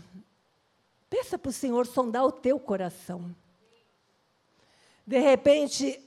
[1.10, 3.34] Peça para o Senhor sondar o teu coração.
[5.06, 6.02] De repente,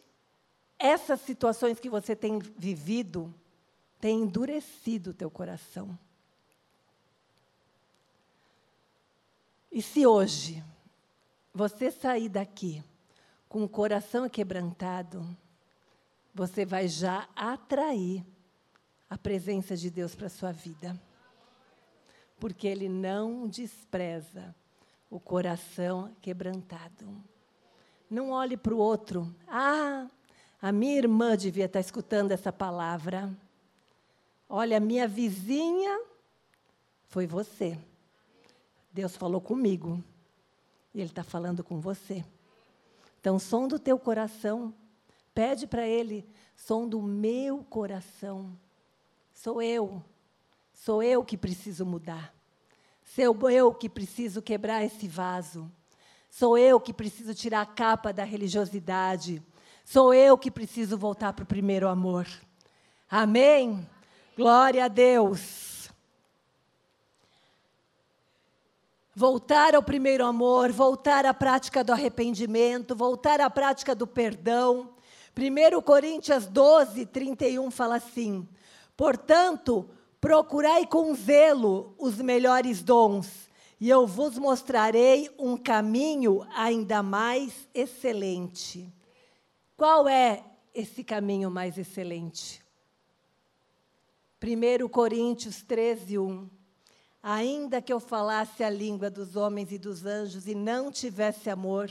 [0.78, 3.34] essas situações que você tem vivido
[4.00, 5.98] têm endurecido o teu coração.
[9.72, 10.62] E se hoje
[11.54, 12.82] você sair daqui
[13.48, 15.24] com o coração quebrantado,
[16.34, 18.24] você vai já atrair
[19.08, 21.00] a presença de Deus para a sua vida.
[22.38, 24.54] Porque Ele não despreza
[25.10, 27.06] o coração quebrantado.
[28.08, 29.34] Não olhe para o outro.
[29.48, 30.08] Ah,
[30.62, 33.30] a minha irmã devia estar escutando essa palavra.
[34.48, 36.00] Olha, a minha vizinha
[37.08, 37.78] foi você.
[38.92, 40.02] Deus falou comigo.
[40.94, 42.24] E Ele está falando com você.
[43.20, 44.74] Então, som do teu coração.
[45.34, 48.50] Pede para Ele, som do meu coração.
[49.32, 50.02] Sou eu.
[50.74, 52.34] Sou eu que preciso mudar.
[53.14, 55.68] Sou eu que preciso quebrar esse vaso.
[56.28, 59.42] Sou eu que preciso tirar a capa da religiosidade.
[59.84, 62.28] Sou eu que preciso voltar para o primeiro amor.
[63.10, 63.84] Amém?
[64.36, 65.90] Glória a Deus.
[69.12, 74.94] Voltar ao primeiro amor, voltar à prática do arrependimento, voltar à prática do perdão.
[75.36, 78.48] 1 Coríntios 12, 31 fala assim:
[78.96, 83.48] Portanto, Procurai com zelo os melhores dons,
[83.80, 88.92] e eu vos mostrarei um caminho ainda mais excelente.
[89.78, 92.62] Qual é esse caminho mais excelente?
[94.42, 96.50] 1 Coríntios 13, 1.
[97.22, 101.90] Ainda que eu falasse a língua dos homens e dos anjos e não tivesse amor,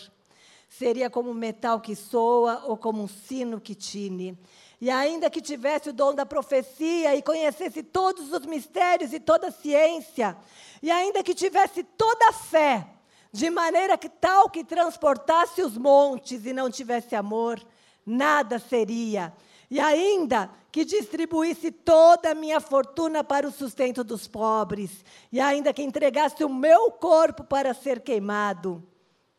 [0.67, 4.37] seria como metal que soa ou como um sino que tine.
[4.81, 9.47] E ainda que tivesse o dom da profecia e conhecesse todos os mistérios e toda
[9.47, 10.37] a ciência,
[10.81, 12.87] e ainda que tivesse toda a fé,
[13.31, 17.61] de maneira que tal que transportasse os montes e não tivesse amor,
[18.05, 19.33] nada seria.
[19.69, 25.73] E ainda que distribuísse toda a minha fortuna para o sustento dos pobres, e ainda
[25.73, 28.83] que entregasse o meu corpo para ser queimado,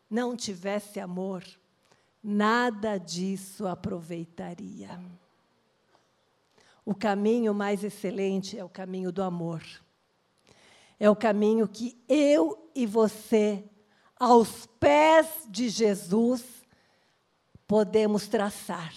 [0.09, 1.43] não tivesse amor,
[2.23, 4.99] nada disso aproveitaria.
[6.85, 9.63] O caminho mais excelente é o caminho do amor.
[10.99, 13.63] É o caminho que eu e você,
[14.19, 16.43] aos pés de Jesus,
[17.67, 18.93] podemos traçar.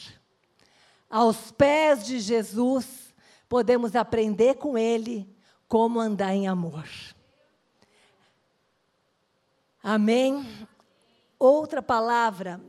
[1.08, 3.14] Aos pés de Jesus,
[3.48, 5.34] podemos aprender com Ele
[5.68, 6.88] como andar em amor.
[9.82, 10.46] Amém?
[11.38, 12.60] Outra palavra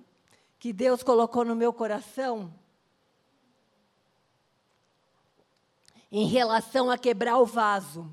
[0.60, 2.54] que Deus colocou no meu coração
[6.17, 8.10] em relação a quebrar o vaso.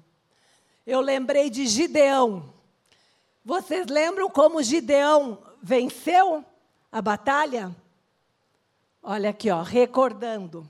[0.84, 2.52] Eu lembrei de Gideão.
[3.44, 6.44] Vocês lembram como Gideão venceu
[6.90, 7.72] a batalha?
[9.00, 10.68] Olha aqui, ó, recordando.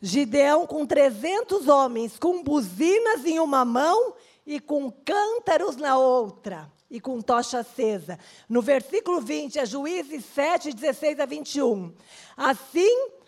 [0.00, 7.00] Gideão com 300 homens, com buzinas em uma mão e com cântaros na outra e
[7.00, 8.18] com tocha acesa.
[8.48, 11.94] No versículo 20, é Juízes 7, 16 a 21.
[12.36, 13.22] Assim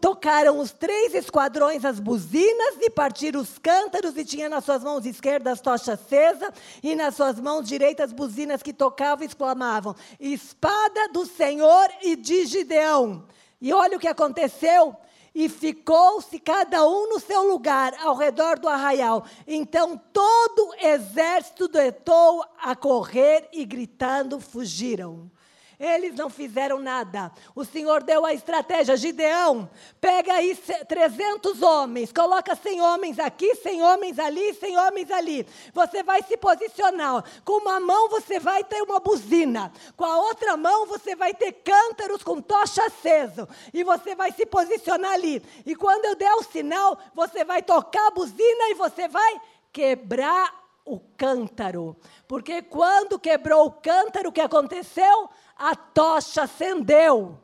[0.00, 5.04] tocaram os três esquadrões as buzinas e partiram os cântaros, e tinha nas suas mãos
[5.04, 6.52] esquerdas tocha acesa,
[6.82, 12.46] e nas suas mãos direitas buzinas que tocavam e exclamavam: Espada do Senhor e de
[12.46, 13.26] Gideão.
[13.60, 14.96] E olha o que aconteceu
[15.34, 19.24] e ficou-se cada um no seu lugar ao redor do arraial.
[19.46, 25.30] Então todo o exército deitou a correr e gritando fugiram.
[25.78, 27.30] Eles não fizeram nada.
[27.54, 28.96] O Senhor deu a estratégia.
[28.96, 35.46] Gideão, pega aí 300 homens, coloca 100 homens aqui, 100 homens ali, 100 homens ali.
[35.72, 37.24] Você vai se posicionar.
[37.44, 41.52] Com uma mão você vai ter uma buzina, com a outra mão você vai ter
[41.52, 43.48] cântaros com tocha acesa.
[43.72, 45.40] E você vai se posicionar ali.
[45.64, 49.40] E quando eu der o sinal, você vai tocar a buzina e você vai
[49.72, 51.96] quebrar o cântaro.
[52.26, 55.28] Porque quando quebrou o cântaro, o que aconteceu?
[55.58, 57.38] A tocha acendeu.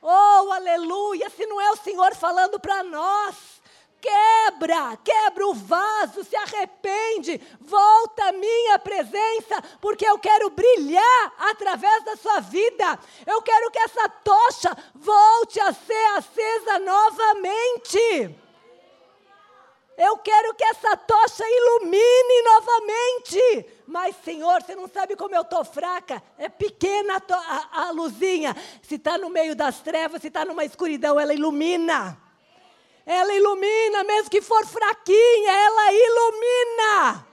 [0.00, 1.28] Oh, aleluia!
[1.30, 3.34] Se não é o Senhor falando para nós,
[4.00, 12.04] quebra, quebra o vaso, se arrepende, volta à minha presença, porque eu quero brilhar através
[12.04, 12.98] da sua vida.
[13.26, 18.43] Eu quero que essa tocha volte a ser acesa novamente.
[19.96, 23.66] Eu quero que essa tocha ilumine novamente.
[23.86, 26.22] Mas, Senhor, você não sabe como eu estou fraca.
[26.36, 28.56] É pequena a, a, a luzinha.
[28.82, 32.20] Se está no meio das trevas, se está numa escuridão, ela ilumina.
[33.06, 37.26] Ela ilumina, mesmo que for fraquinha, ela ilumina.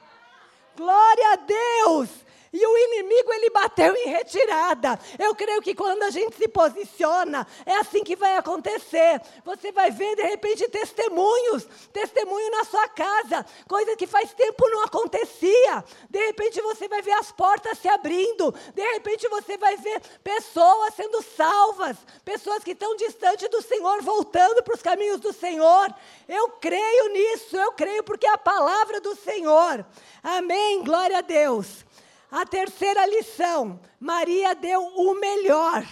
[0.75, 2.09] Glória a Deus.
[2.53, 4.99] E o inimigo ele bateu em retirada.
[5.17, 9.21] Eu creio que quando a gente se posiciona, é assim que vai acontecer.
[9.45, 14.83] Você vai ver de repente testemunhos, testemunho na sua casa, coisa que faz tempo não
[14.83, 15.83] acontecia.
[16.09, 18.53] De repente você vai ver as portas se abrindo.
[18.75, 24.61] De repente você vai ver pessoas sendo salvas, pessoas que estão distante do Senhor voltando
[24.61, 25.87] para os caminhos do Senhor.
[26.27, 29.85] Eu creio nisso, eu creio porque é a palavra do Senhor.
[30.21, 30.83] Amém.
[30.83, 31.85] Glória a Deus.
[32.31, 35.85] A terceira lição: Maria deu o melhor.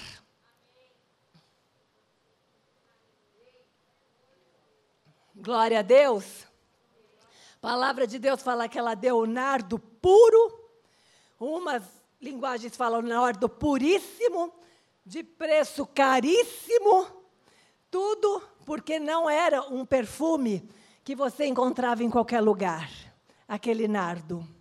[5.35, 6.47] Glória a Deus.
[7.57, 10.69] A palavra de Deus fala que ela deu o nardo puro.
[11.37, 11.83] Umas
[12.21, 14.53] linguagens falam nardo puríssimo,
[15.05, 17.05] de preço caríssimo.
[17.91, 20.69] Tudo porque não era um perfume
[21.03, 22.89] que você encontrava em qualquer lugar.
[23.47, 24.58] Aquele nardo.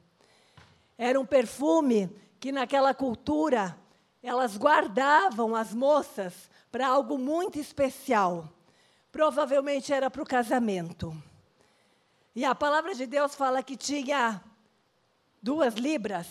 [0.99, 3.79] Era um perfume que naquela cultura
[4.21, 8.53] elas guardavam as moças para algo muito especial.
[9.13, 11.17] Provavelmente era para o casamento.
[12.35, 14.43] E a palavra de Deus fala que tinha
[15.41, 16.27] duas libras.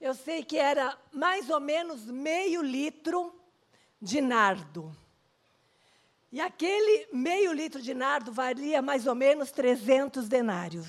[0.00, 3.34] Eu sei que era mais ou menos meio litro
[4.00, 4.94] de nardo.
[6.30, 10.88] E aquele meio litro de nardo valia mais ou menos 300 denários,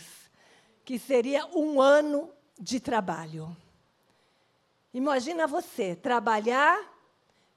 [0.83, 3.55] que seria um ano de trabalho.
[4.93, 6.79] Imagina você trabalhar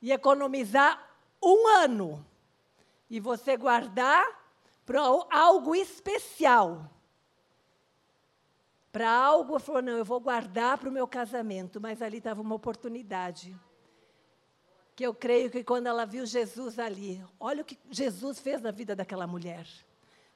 [0.02, 1.08] e economizar
[1.42, 2.24] um ano
[3.08, 4.26] e você guardar
[4.84, 6.90] para algo especial.
[8.90, 12.54] Para algo, falou: não, eu vou guardar para o meu casamento, mas ali estava uma
[12.54, 13.56] oportunidade.
[14.96, 18.72] Que eu creio que quando ela viu Jesus ali, olha o que Jesus fez na
[18.72, 19.64] vida daquela mulher.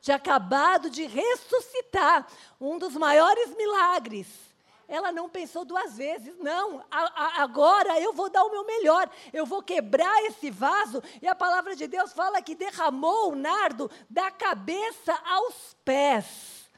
[0.01, 2.27] Tinha acabado de ressuscitar
[2.61, 4.52] um dos maiores milagres
[4.93, 9.09] ela não pensou duas vezes, não, a, a, agora eu vou dar o meu melhor,
[9.33, 13.91] eu vou quebrar esse vaso, e a palavra de Deus fala que derramou o nardo
[14.11, 16.71] da cabeça aos pés.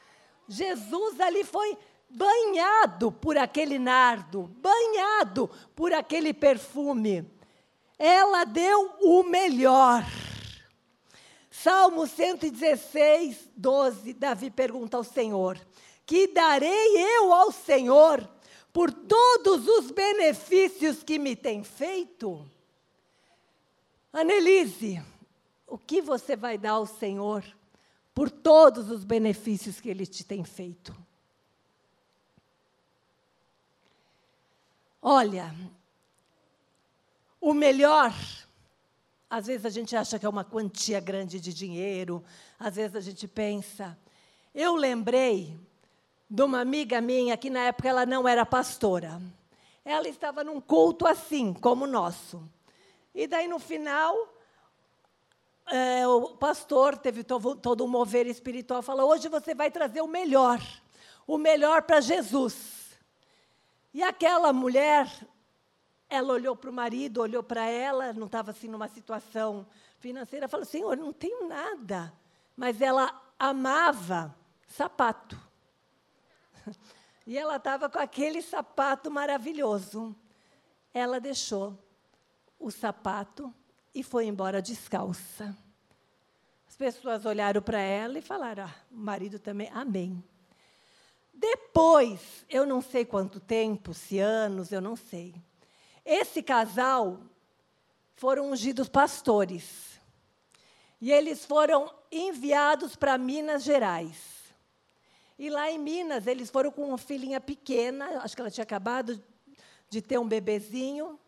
[0.47, 1.77] Jesus ali foi
[2.09, 7.29] banhado por aquele nardo, banhado por aquele perfume.
[7.99, 10.05] Ela deu o melhor.
[11.51, 15.59] Salmo 116, 12, Davi pergunta ao Senhor:
[16.07, 18.29] Que darei eu ao Senhor
[18.73, 22.49] por todos os benefícios que me tem feito?
[24.13, 25.03] Anelise,
[25.67, 27.45] o que você vai dar ao Senhor
[28.15, 30.95] por todos os benefícios que Ele te tem feito?
[35.01, 35.55] Olha,
[37.41, 38.15] o melhor,
[39.29, 42.25] às vezes a gente acha que é uma quantia grande de dinheiro,
[42.59, 43.99] às vezes a gente pensa.
[44.55, 45.59] Eu lembrei
[46.29, 49.21] de uma amiga minha que na época ela não era pastora.
[49.85, 52.43] Ela estava num culto assim, como o nosso.
[53.15, 54.17] E daí no final,
[55.67, 60.61] é, o pastor teve todo, um mover espiritual, falou: hoje você vai trazer o melhor,
[61.27, 62.99] o melhor para Jesus.
[63.93, 65.09] E aquela mulher,
[66.09, 69.67] ela olhou para o marido, olhou para ela, não estava assim numa situação
[69.99, 72.13] financeira, falou: Senhor, não tenho nada.
[72.57, 74.35] Mas ela amava
[74.67, 75.39] sapato.
[77.27, 80.15] E ela estava com aquele sapato maravilhoso.
[80.93, 81.75] Ela deixou
[82.59, 83.51] o sapato
[83.95, 85.57] e foi embora descalça.
[86.69, 90.23] As pessoas olharam para ela e falaram: ah, o marido também, amém.
[91.33, 95.35] Depois, eu não sei quanto tempo, se anos, eu não sei.
[96.05, 97.21] Esse casal
[98.17, 100.01] foram ungidos pastores.
[101.01, 104.34] E eles foram enviados para Minas Gerais.
[105.39, 109.21] E lá em Minas, eles foram com uma filhinha pequena, acho que ela tinha acabado
[109.89, 111.19] de ter um bebezinho,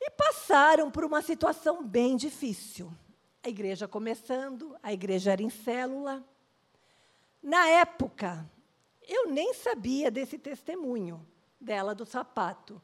[0.00, 2.92] e passaram por uma situação bem difícil.
[3.42, 6.24] A igreja começando, a igreja era em célula.
[7.42, 8.48] Na época,
[9.06, 11.24] eu nem sabia desse testemunho
[11.60, 12.80] dela do sapato.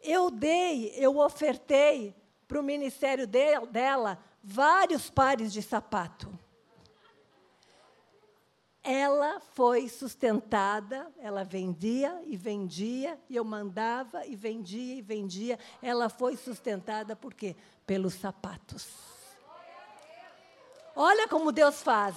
[0.00, 2.14] Eu dei, eu ofertei
[2.48, 6.28] para o ministério de, dela vários pares de sapato.
[8.88, 15.58] Ela foi sustentada, ela vendia e vendia, e eu mandava e vendia e vendia.
[15.82, 17.56] Ela foi sustentada por quê?
[17.84, 18.86] Pelos sapatos.
[20.94, 22.14] Olha como Deus faz.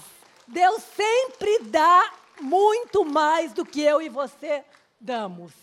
[0.48, 4.64] Deus sempre dá muito mais do que eu e você
[5.02, 5.54] damos.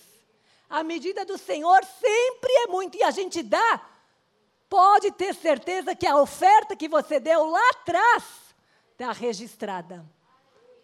[0.68, 3.80] A medida do Senhor sempre é muito, e a gente dá,
[4.68, 8.24] pode ter certeza que a oferta que você deu lá atrás
[8.90, 10.04] está registrada.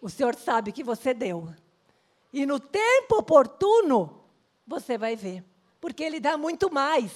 [0.02, 1.54] O Senhor sabe que você deu.
[2.32, 4.24] E no tempo oportuno,
[4.66, 5.44] você vai ver.
[5.80, 7.12] Porque Ele dá muito mais.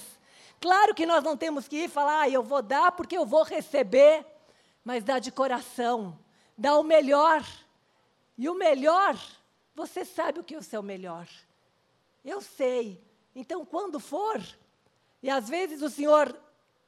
[0.61, 3.43] Claro que nós não temos que ir falar, ah, eu vou dar porque eu vou
[3.43, 4.25] receber.
[4.85, 6.17] Mas dá de coração.
[6.57, 7.45] Dá o melhor.
[8.37, 9.19] E o melhor,
[9.75, 11.27] você sabe o que é o seu melhor.
[12.23, 13.03] Eu sei.
[13.35, 14.41] Então, quando for,
[15.21, 16.33] e às vezes o Senhor,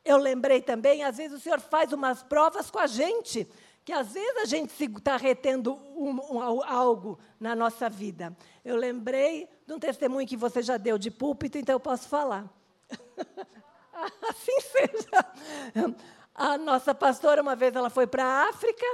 [0.06, 3.46] eu lembrei também, às vezes o Senhor faz umas provas com a gente,
[3.90, 8.38] que às vezes a gente está retendo um, um, algo na nossa vida.
[8.64, 12.48] Eu lembrei de um testemunho que você já deu de púlpito, então eu posso falar.
[14.30, 15.90] assim seja.
[16.36, 18.86] A nossa pastora, uma vez, ela foi para a África,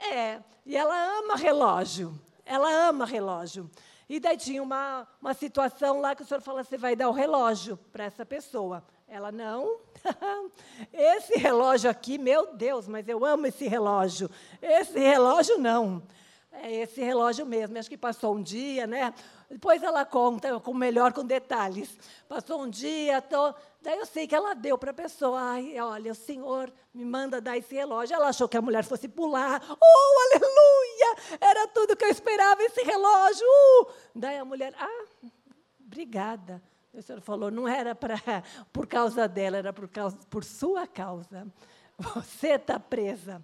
[0.00, 2.20] é, e ela ama relógio.
[2.44, 3.70] Ela ama relógio.
[4.08, 7.12] E daí tinha uma, uma situação lá que o senhor falou: você vai dar o
[7.12, 8.82] relógio para essa pessoa.
[9.08, 9.80] Ela, não.
[10.92, 14.30] esse relógio aqui, meu Deus, mas eu amo esse relógio.
[14.60, 16.02] Esse relógio, não.
[16.52, 17.78] É esse relógio mesmo.
[17.78, 19.14] Acho que passou um dia, né?
[19.50, 21.96] Depois ela conta com melhor com detalhes.
[22.28, 25.40] Passou um dia, tô, daí eu sei que ela deu para a pessoa.
[25.40, 28.14] Ai, olha, o senhor me manda dar esse relógio.
[28.14, 29.62] Ela achou que a mulher fosse pular.
[29.70, 31.38] Oh, aleluia!
[31.40, 33.46] Era tudo que eu esperava, esse relógio.
[33.46, 33.86] Uh!
[34.14, 35.06] Daí a mulher, ah,
[35.80, 36.62] obrigada.
[36.98, 38.16] O senhor falou, não era pra,
[38.72, 41.46] por causa dela, era por, causa, por sua causa.
[41.96, 43.42] Você está presa.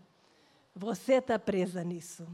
[0.74, 2.26] Você está presa nisso.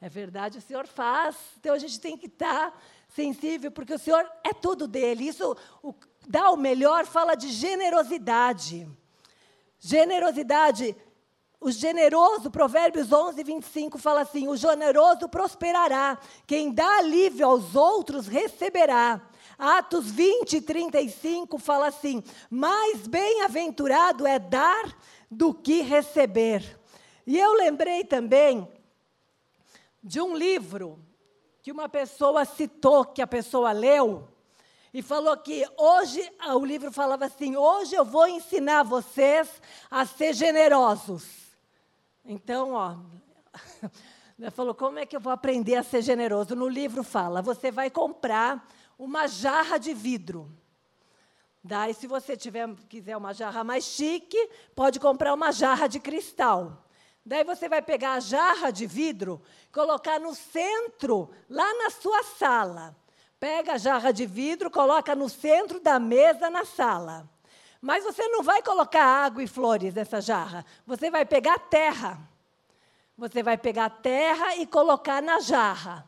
[0.00, 1.36] É verdade, o Senhor faz.
[1.58, 2.76] Então a gente tem que estar tá
[3.08, 5.28] sensível, porque o Senhor é tudo dele.
[5.28, 5.94] Isso, o,
[6.26, 8.88] dá o melhor, fala de generosidade.
[9.78, 10.96] Generosidade.
[11.60, 18.26] O generoso, Provérbios 11, 25, fala assim: o generoso prosperará, quem dá alívio aos outros
[18.26, 19.20] receberá.
[19.58, 24.96] Atos 20, 35 fala assim: mais bem-aventurado é dar
[25.30, 26.78] do que receber.
[27.26, 28.68] E eu lembrei também
[30.02, 30.98] de um livro
[31.62, 34.28] que uma pessoa citou, que a pessoa leu,
[34.92, 40.06] e falou que hoje, ah, o livro falava assim: hoje eu vou ensinar vocês a
[40.06, 41.24] ser generosos.
[42.24, 42.96] Então, ó,
[44.38, 46.54] ela falou: como é que eu vou aprender a ser generoso?
[46.54, 48.64] No livro fala: você vai comprar
[48.98, 50.50] uma jarra de vidro.
[51.62, 56.84] Daí, se você tiver, quiser uma jarra mais chique, pode comprar uma jarra de cristal.
[57.24, 59.40] Daí você vai pegar a jarra de vidro,
[59.72, 62.94] colocar no centro, lá na sua sala.
[63.40, 67.28] Pega a jarra de vidro, coloca no centro da mesa na sala.
[67.80, 70.64] Mas você não vai colocar água e flores nessa jarra.
[70.86, 72.18] Você vai pegar terra.
[73.16, 76.06] Você vai pegar terra e colocar na jarra.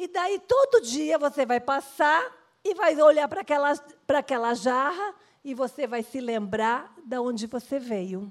[0.00, 2.32] E daí todo dia você vai passar
[2.62, 3.72] e vai olhar para aquela,
[4.06, 8.30] aquela jarra e você vai se lembrar de onde você veio.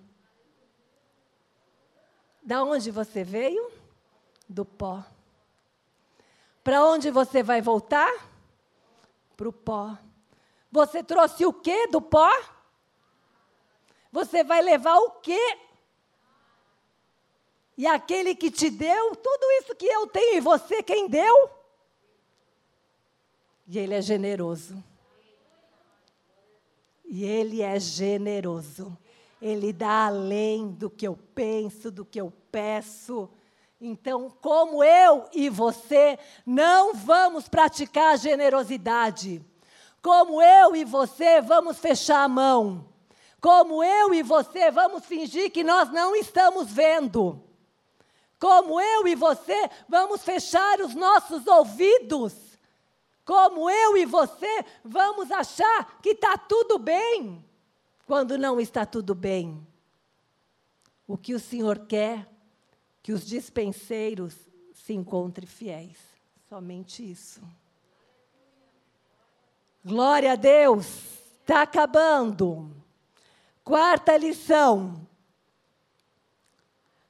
[2.42, 3.70] Da onde você veio?
[4.48, 5.04] Do pó.
[6.64, 8.14] Para onde você vai voltar?
[9.36, 9.98] Para o pó.
[10.72, 12.32] Você trouxe o que do pó?
[14.10, 15.58] Você vai levar o quê?
[17.78, 21.57] E aquele que te deu, tudo isso que eu tenho e você, quem deu?
[23.68, 24.82] E ele é generoso.
[27.04, 28.98] E ele é generoso.
[29.42, 33.30] Ele dá além do que eu penso, do que eu peço.
[33.80, 39.46] Então, como eu e você não vamos praticar a generosidade,
[40.02, 42.88] como eu e você vamos fechar a mão,
[43.40, 47.44] como eu e você vamos fingir que nós não estamos vendo,
[48.40, 52.47] como eu e você vamos fechar os nossos ouvidos,
[53.28, 57.46] como eu e você vamos achar que está tudo bem
[58.06, 59.68] quando não está tudo bem.
[61.06, 62.26] O que o Senhor quer,
[63.04, 64.34] que os dispenseiros
[64.74, 65.98] se encontrem fiéis.
[66.48, 67.42] Somente isso.
[69.84, 70.88] Glória a Deus.
[71.42, 72.72] Está acabando.
[73.62, 75.06] Quarta lição.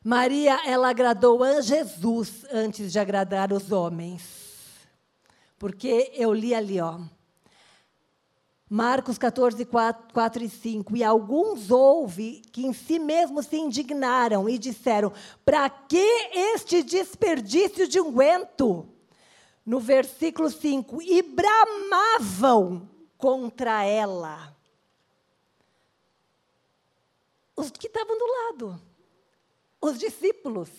[0.03, 4.36] Maria, ela agradou a Jesus antes de agradar os homens.
[5.58, 6.99] Porque eu li ali, ó.
[8.70, 10.97] Marcos 14, 4, 4 e 5.
[10.97, 15.14] E alguns houve que em si mesmos se indignaram e disseram:
[15.45, 18.88] Para que este desperdício de unguento?
[19.66, 24.55] No versículo 5: E bramavam contra ela.
[27.55, 28.82] Os que estavam do lado,
[29.82, 30.70] os discípulos.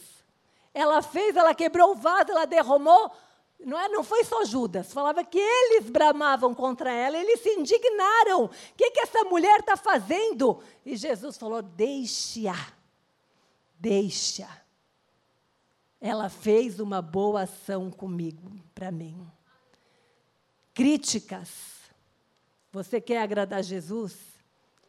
[0.72, 3.10] Ela fez, ela quebrou o vaso, ela derramou
[3.60, 8.44] não, é, não foi só Judas, falava que eles bramavam contra ela, eles se indignaram.
[8.44, 10.62] O que, que essa mulher está fazendo?
[10.86, 12.54] E Jesus falou: deixa,
[13.78, 14.48] deixa.
[16.00, 19.26] Ela fez uma boa ação comigo, para mim.
[20.72, 21.48] Críticas.
[22.70, 24.16] Você quer agradar Jesus?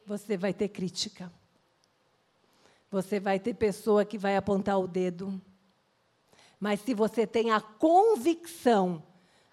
[0.05, 1.31] Você vai ter crítica.
[2.91, 5.41] Você vai ter pessoa que vai apontar o dedo.
[6.59, 9.01] Mas se você tem a convicção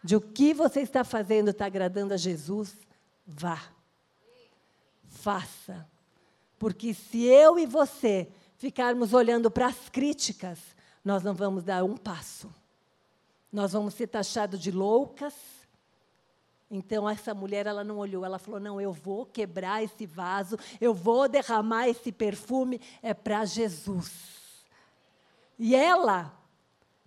[0.03, 2.75] de o que você está fazendo está agradando a Jesus,
[3.27, 3.61] vá.
[5.09, 5.89] Faça.
[6.59, 10.59] Porque se eu e você ficarmos olhando para as críticas,
[11.05, 12.53] nós não vamos dar um passo.
[13.53, 15.35] Nós vamos ser taxados de loucas.
[16.71, 20.93] Então essa mulher ela não olhou, ela falou: "Não, eu vou quebrar esse vaso, eu
[20.93, 24.11] vou derramar esse perfume é para Jesus".
[25.59, 26.36] E ela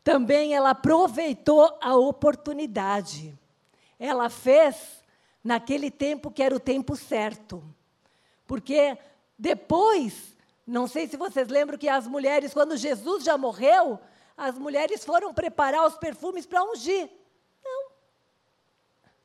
[0.09, 3.37] também ela aproveitou a oportunidade.
[3.99, 5.03] Ela fez
[5.43, 7.63] naquele tempo que era o tempo certo.
[8.47, 8.97] Porque
[9.37, 10.35] depois,
[10.65, 13.99] não sei se vocês lembram que as mulheres, quando Jesus já morreu,
[14.35, 17.07] as mulheres foram preparar os perfumes para ungir.
[17.63, 17.91] Não.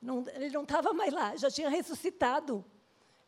[0.02, 2.62] não ele não estava mais lá, já tinha ressuscitado.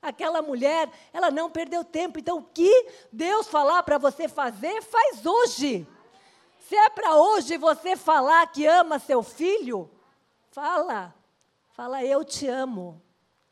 [0.02, 2.18] Aquela mulher, ela não perdeu tempo.
[2.18, 5.88] Então, o que Deus falar para você fazer, faz hoje.
[6.69, 9.89] Se é para hoje você falar que ama seu filho,
[10.51, 11.14] fala.
[11.71, 13.01] Fala, eu te amo.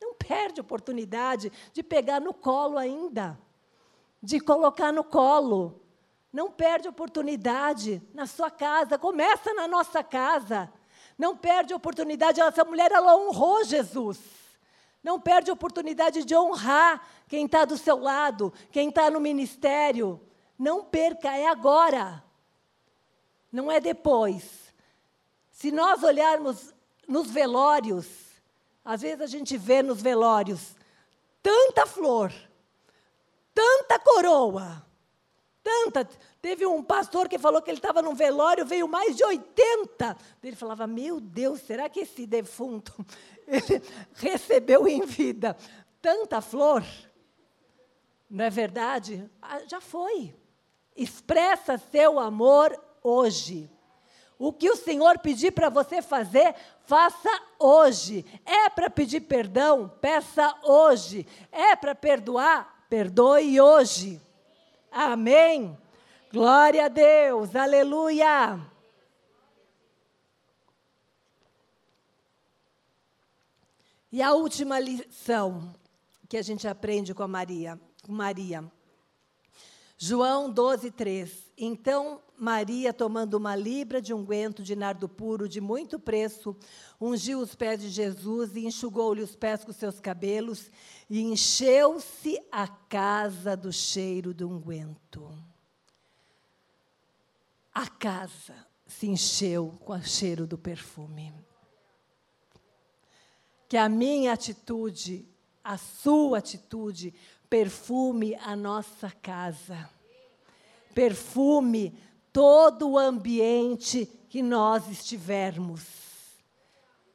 [0.03, 3.39] Não perde oportunidade de pegar no colo ainda,
[4.21, 5.81] de colocar no colo.
[6.33, 10.73] Não perde oportunidade na sua casa, começa na nossa casa.
[11.17, 14.19] Não perde oportunidade, essa mulher ela honrou Jesus.
[15.05, 20.21] Não perde oportunidade de honrar quem está do seu lado, quem está no ministério.
[20.59, 22.24] Não perca, é agora
[23.55, 24.75] não é depois.
[25.53, 26.75] Se nós olharmos
[27.07, 28.07] nos velórios,
[28.85, 30.75] às vezes a gente vê nos velórios
[31.41, 32.33] tanta flor,
[33.55, 34.85] tanta coroa,
[35.63, 36.05] tanta.
[36.43, 40.17] Teve um pastor que falou que ele estava num velório, veio mais de 80.
[40.43, 42.93] Ele falava: Meu Deus, será que esse defunto
[44.15, 45.57] recebeu em vida
[46.03, 46.83] tanta flor?
[48.29, 49.31] Não é verdade?
[49.41, 50.35] Ah, já foi.
[50.97, 53.71] Expressa seu amor hoje.
[54.39, 56.55] O que o Senhor pedir para você fazer,
[56.87, 58.25] faça hoje.
[58.45, 59.89] É para pedir perdão?
[60.01, 61.27] Peça hoje.
[61.53, 62.87] É para perdoar?
[62.89, 64.21] Perdoe hoje.
[64.91, 65.79] Amém.
[66.33, 67.55] Glória a Deus.
[67.55, 68.61] Aleluia.
[74.11, 75.75] E a última lição
[76.29, 78.65] que a gente aprende com a Maria, com Maria.
[79.97, 81.53] João 12, 3.
[81.57, 86.55] Então Maria, tomando uma libra de unguento de nardo puro de muito preço,
[87.01, 90.71] ungiu os pés de Jesus e enxugou-lhe os pés com seus cabelos,
[91.09, 95.29] e encheu-se a casa do cheiro do unguento.
[97.73, 98.55] A casa
[98.87, 101.35] se encheu com o cheiro do perfume
[103.75, 105.27] que a minha atitude,
[105.65, 107.13] a sua atitude,
[107.51, 109.91] perfume a nossa casa.
[110.95, 111.99] Perfume
[112.35, 115.87] todo o ambiente que nós estivermos.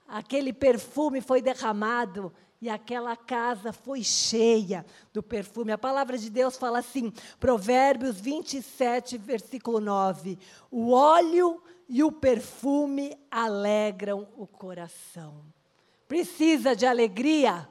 [0.08, 5.74] Aquele perfume foi derramado e aquela casa foi cheia do perfume.
[5.74, 10.40] A palavra de Deus fala assim, Provérbios 27, versículo 9:
[10.72, 15.44] O óleo e o perfume alegram o coração
[16.08, 17.70] precisa de alegria.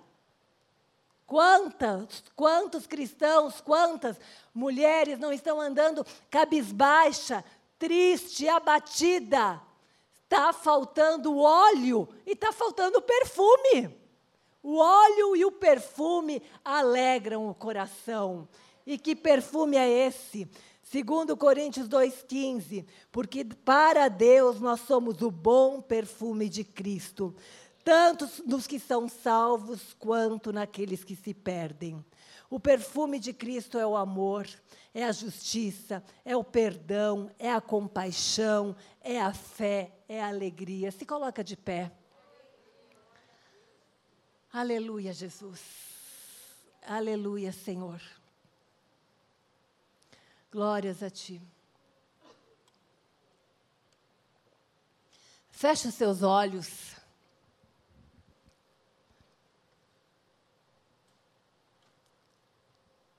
[1.28, 4.18] Quantas, quantos cristãos, quantas
[4.54, 7.44] mulheres não estão andando cabisbaixa,
[7.78, 9.60] triste, abatida?
[10.24, 13.94] Está faltando óleo e está faltando perfume.
[14.62, 18.48] O óleo e o perfume alegram o coração.
[18.86, 20.48] E que perfume é esse?
[20.82, 27.36] Segundo Coríntios 2,15, porque para Deus nós somos o bom perfume de Cristo
[27.88, 32.04] tanto nos que são salvos quanto naqueles que se perdem.
[32.50, 34.46] O perfume de Cristo é o amor,
[34.92, 40.90] é a justiça, é o perdão, é a compaixão, é a fé, é a alegria.
[40.92, 41.90] Se coloca de pé.
[44.52, 45.62] Aleluia, Jesus.
[46.86, 48.02] Aleluia, Senhor.
[50.52, 51.40] Glórias a Ti.
[55.50, 56.97] Feche os seus olhos.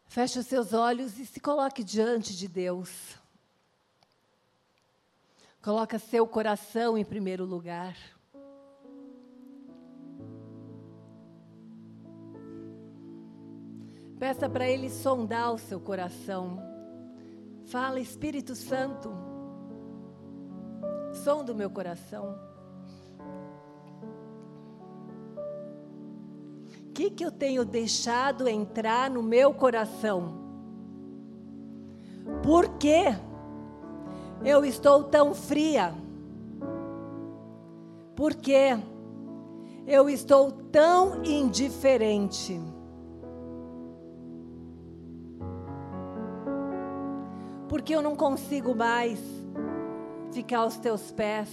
[0.10, 3.16] Feche os seus olhos e se coloque diante de Deus.
[5.62, 7.96] Coloca seu coração em primeiro lugar.
[14.18, 16.60] Peça para Ele sondar o seu coração.
[17.68, 19.14] Fala, Espírito Santo,
[21.24, 22.36] sonda o meu coração.
[27.00, 30.34] Que, que eu tenho deixado entrar no meu coração?
[32.44, 33.06] Por que
[34.44, 35.94] eu estou tão fria?
[38.18, 38.78] Por que
[39.88, 42.60] eu estou tão indiferente?
[47.70, 49.22] Porque eu não consigo mais
[50.34, 51.50] ficar aos teus pés.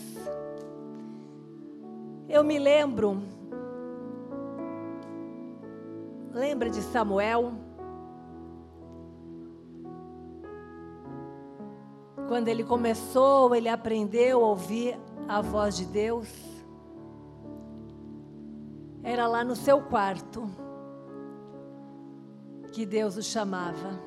[2.29, 3.36] Eu me lembro
[6.37, 7.55] Lembra de Samuel?
[12.29, 16.29] Quando ele começou, ele aprendeu a ouvir a voz de Deus.
[19.03, 20.47] Era lá no seu quarto
[22.71, 23.99] que Deus o chamava.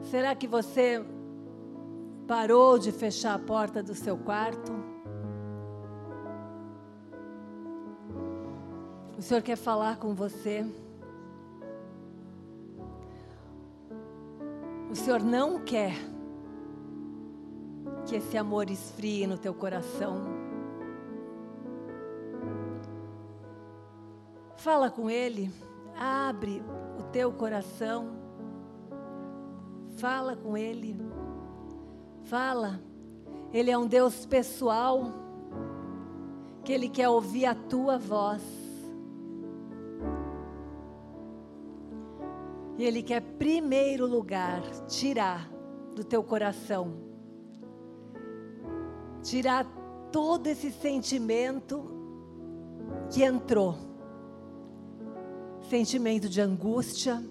[0.00, 1.04] Será que você
[2.26, 4.72] parou de fechar a porta do seu quarto?
[9.22, 10.66] O Senhor quer falar com você.
[14.90, 15.94] O Senhor não quer
[18.04, 20.16] que esse amor esfrie no teu coração.
[24.56, 25.52] Fala com Ele,
[25.96, 26.60] abre
[26.98, 28.08] o teu coração.
[29.98, 31.00] Fala com Ele.
[32.24, 32.80] Fala.
[33.52, 35.12] Ele é um Deus pessoal,
[36.64, 38.61] que Ele quer ouvir a tua voz.
[42.78, 45.50] E Ele quer, primeiro lugar, tirar
[45.94, 46.94] do teu coração,
[49.22, 49.64] tirar
[50.10, 51.90] todo esse sentimento
[53.10, 53.92] que entrou
[55.72, 57.22] sentimento de angústia,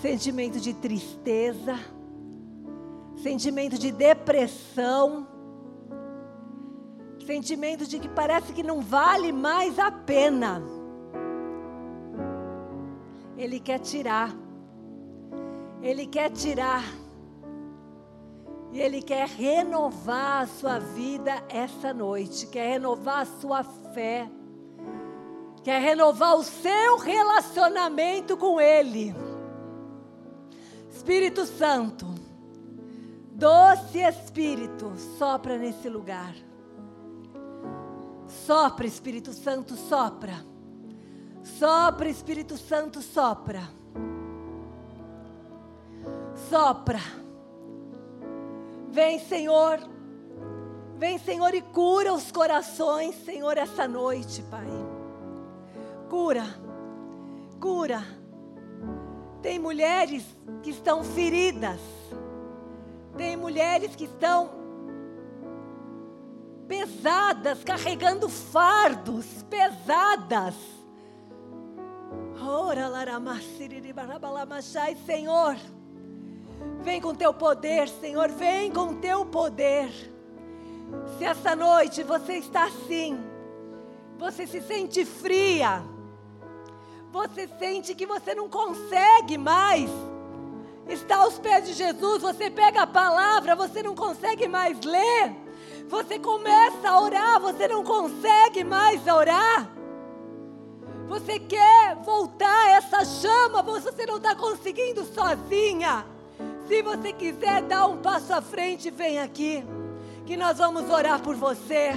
[0.00, 1.78] sentimento de tristeza,
[3.16, 5.28] sentimento de depressão,
[7.24, 10.62] sentimento de que parece que não vale mais a pena.
[13.36, 14.34] Ele quer tirar
[15.86, 16.82] ele quer tirar.
[18.72, 24.28] E Ele quer renovar a sua vida essa noite, quer renovar a sua fé,
[25.62, 29.14] quer renovar o seu relacionamento com Ele.
[30.90, 32.04] Espírito Santo,
[33.30, 36.34] doce Espírito, sopra nesse lugar.
[38.26, 40.44] Sopra, Espírito Santo, sopra.
[41.44, 43.62] Sopra, Espírito Santo, sopra.
[46.48, 47.00] Sopra.
[48.90, 49.78] Vem, Senhor.
[50.96, 54.66] Vem, Senhor, e cura os corações, Senhor, essa noite, Pai.
[56.08, 56.44] Cura.
[57.60, 58.02] Cura.
[59.42, 60.24] Tem mulheres
[60.62, 61.80] que estão feridas.
[63.16, 64.50] Tem mulheres que estão
[66.66, 70.54] pesadas, carregando fardos pesadas.
[72.40, 72.88] Ora,
[75.04, 75.56] Senhor,
[76.82, 79.90] vem com teu poder, Senhor, vem com teu poder.
[81.18, 83.18] Se essa noite você está assim,
[84.18, 85.82] você se sente fria,
[87.10, 89.90] você sente que você não consegue mais,
[90.88, 95.34] está aos pés de Jesus, você pega a palavra, você não consegue mais ler,
[95.88, 99.70] você começa a orar, você não consegue mais orar.
[101.06, 106.04] Você quer voltar essa chama, você não está conseguindo sozinha.
[106.66, 109.64] Se você quiser dar um passo à frente, vem aqui,
[110.24, 111.90] que nós vamos orar por você.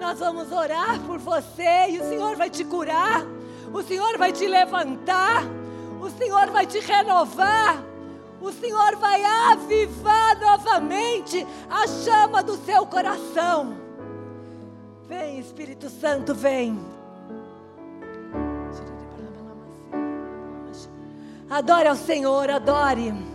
[0.00, 3.24] Nós vamos orar por você e o Senhor vai te curar,
[3.72, 5.44] o Senhor vai te levantar,
[6.00, 7.82] o Senhor vai te renovar,
[8.40, 13.76] o Senhor vai avivar novamente a chama do seu coração.
[15.06, 16.78] Vem, Espírito Santo, vem.
[21.48, 23.27] Adore ao Senhor, adore.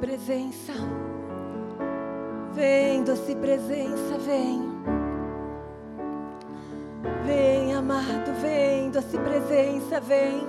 [0.00, 0.72] Presença.
[2.54, 4.62] Vem, doce presença, vem.
[7.24, 10.46] Vem, amado, vem, doce presença, vem.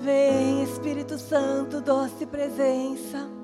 [0.00, 3.43] Vem, Espírito Santo, doce presença.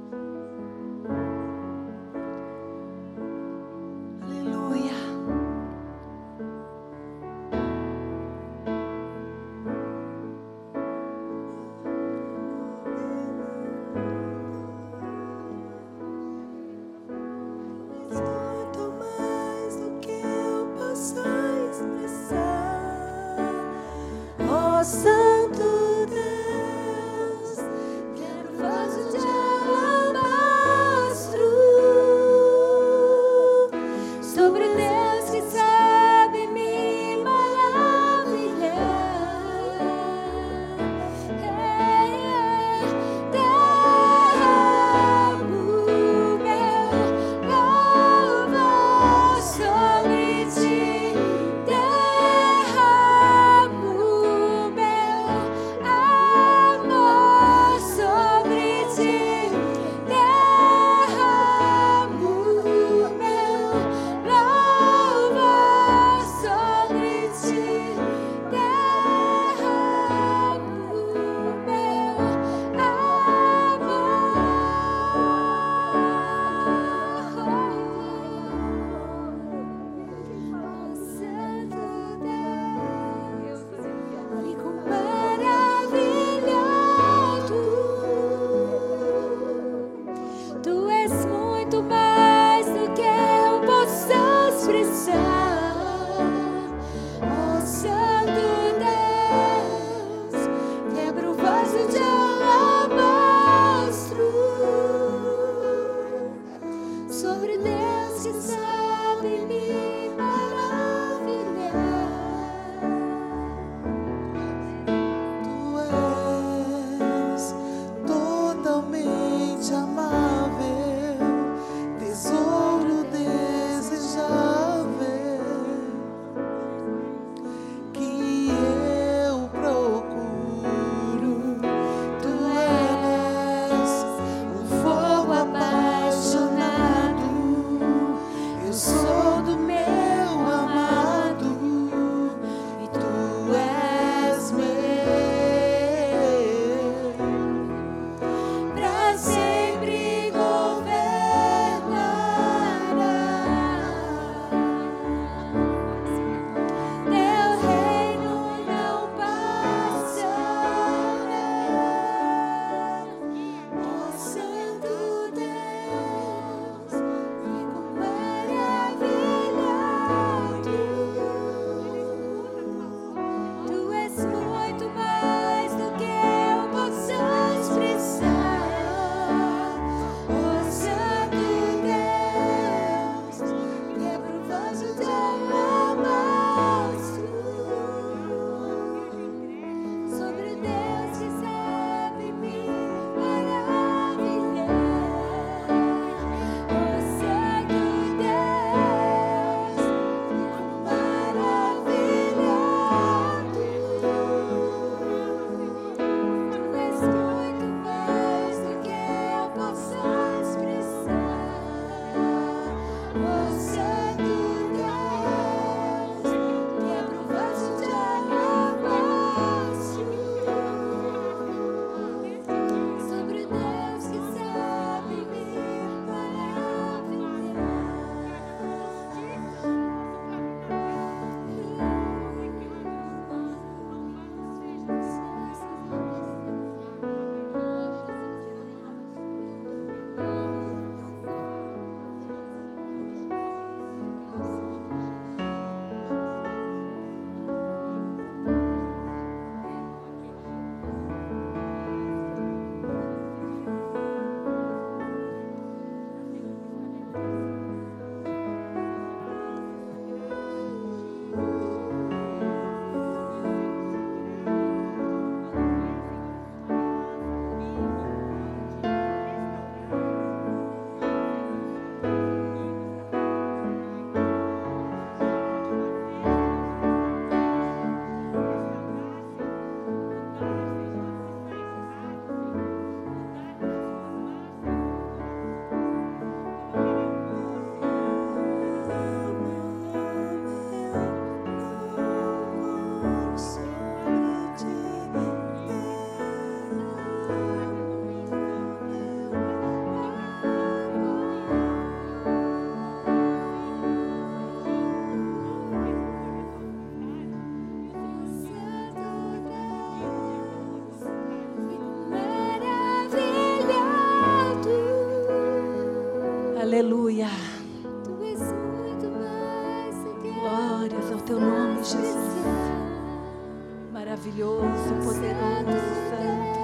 [324.30, 326.60] Maravilhoso, poderoso, santo.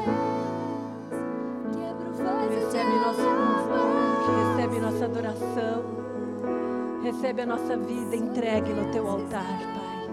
[2.48, 4.56] Recebe nosso louvor, amor.
[4.56, 5.84] recebe nossa adoração,
[7.02, 10.08] recebe a nossa vida entregue no teu altar, Pai.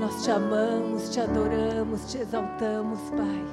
[0.00, 3.44] Nós te amamos, te adoramos, te exaltamos, Pai.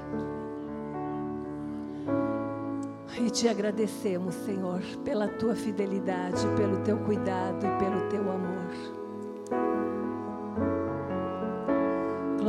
[3.20, 8.99] E te agradecemos, Senhor, pela tua fidelidade, pelo teu cuidado e pelo teu amor.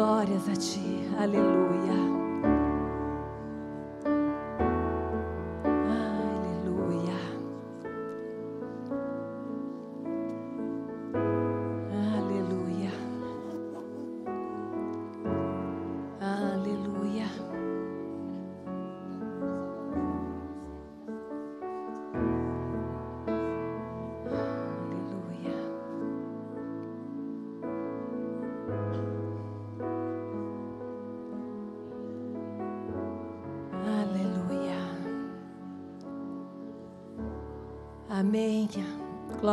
[0.01, 2.20] Glórias a ti, aleluia.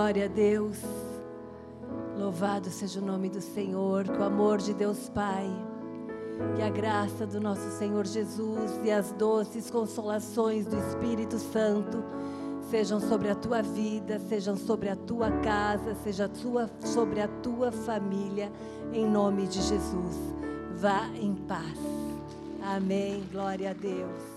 [0.08, 0.78] Glória a Deus.
[2.18, 5.46] Louvado seja o nome do Senhor, que o amor de Deus Pai,
[6.56, 12.02] que a graça do nosso Senhor Jesus e as doces consolações do Espírito Santo
[12.72, 17.70] sejam sobre a tua vida, sejam sobre a tua casa, seja tua, sobre a tua
[17.70, 18.50] família,
[18.94, 20.16] em nome de Jesus.
[20.78, 21.78] Vá em paz.
[22.64, 23.26] Amém.
[23.30, 24.37] Glória a Deus.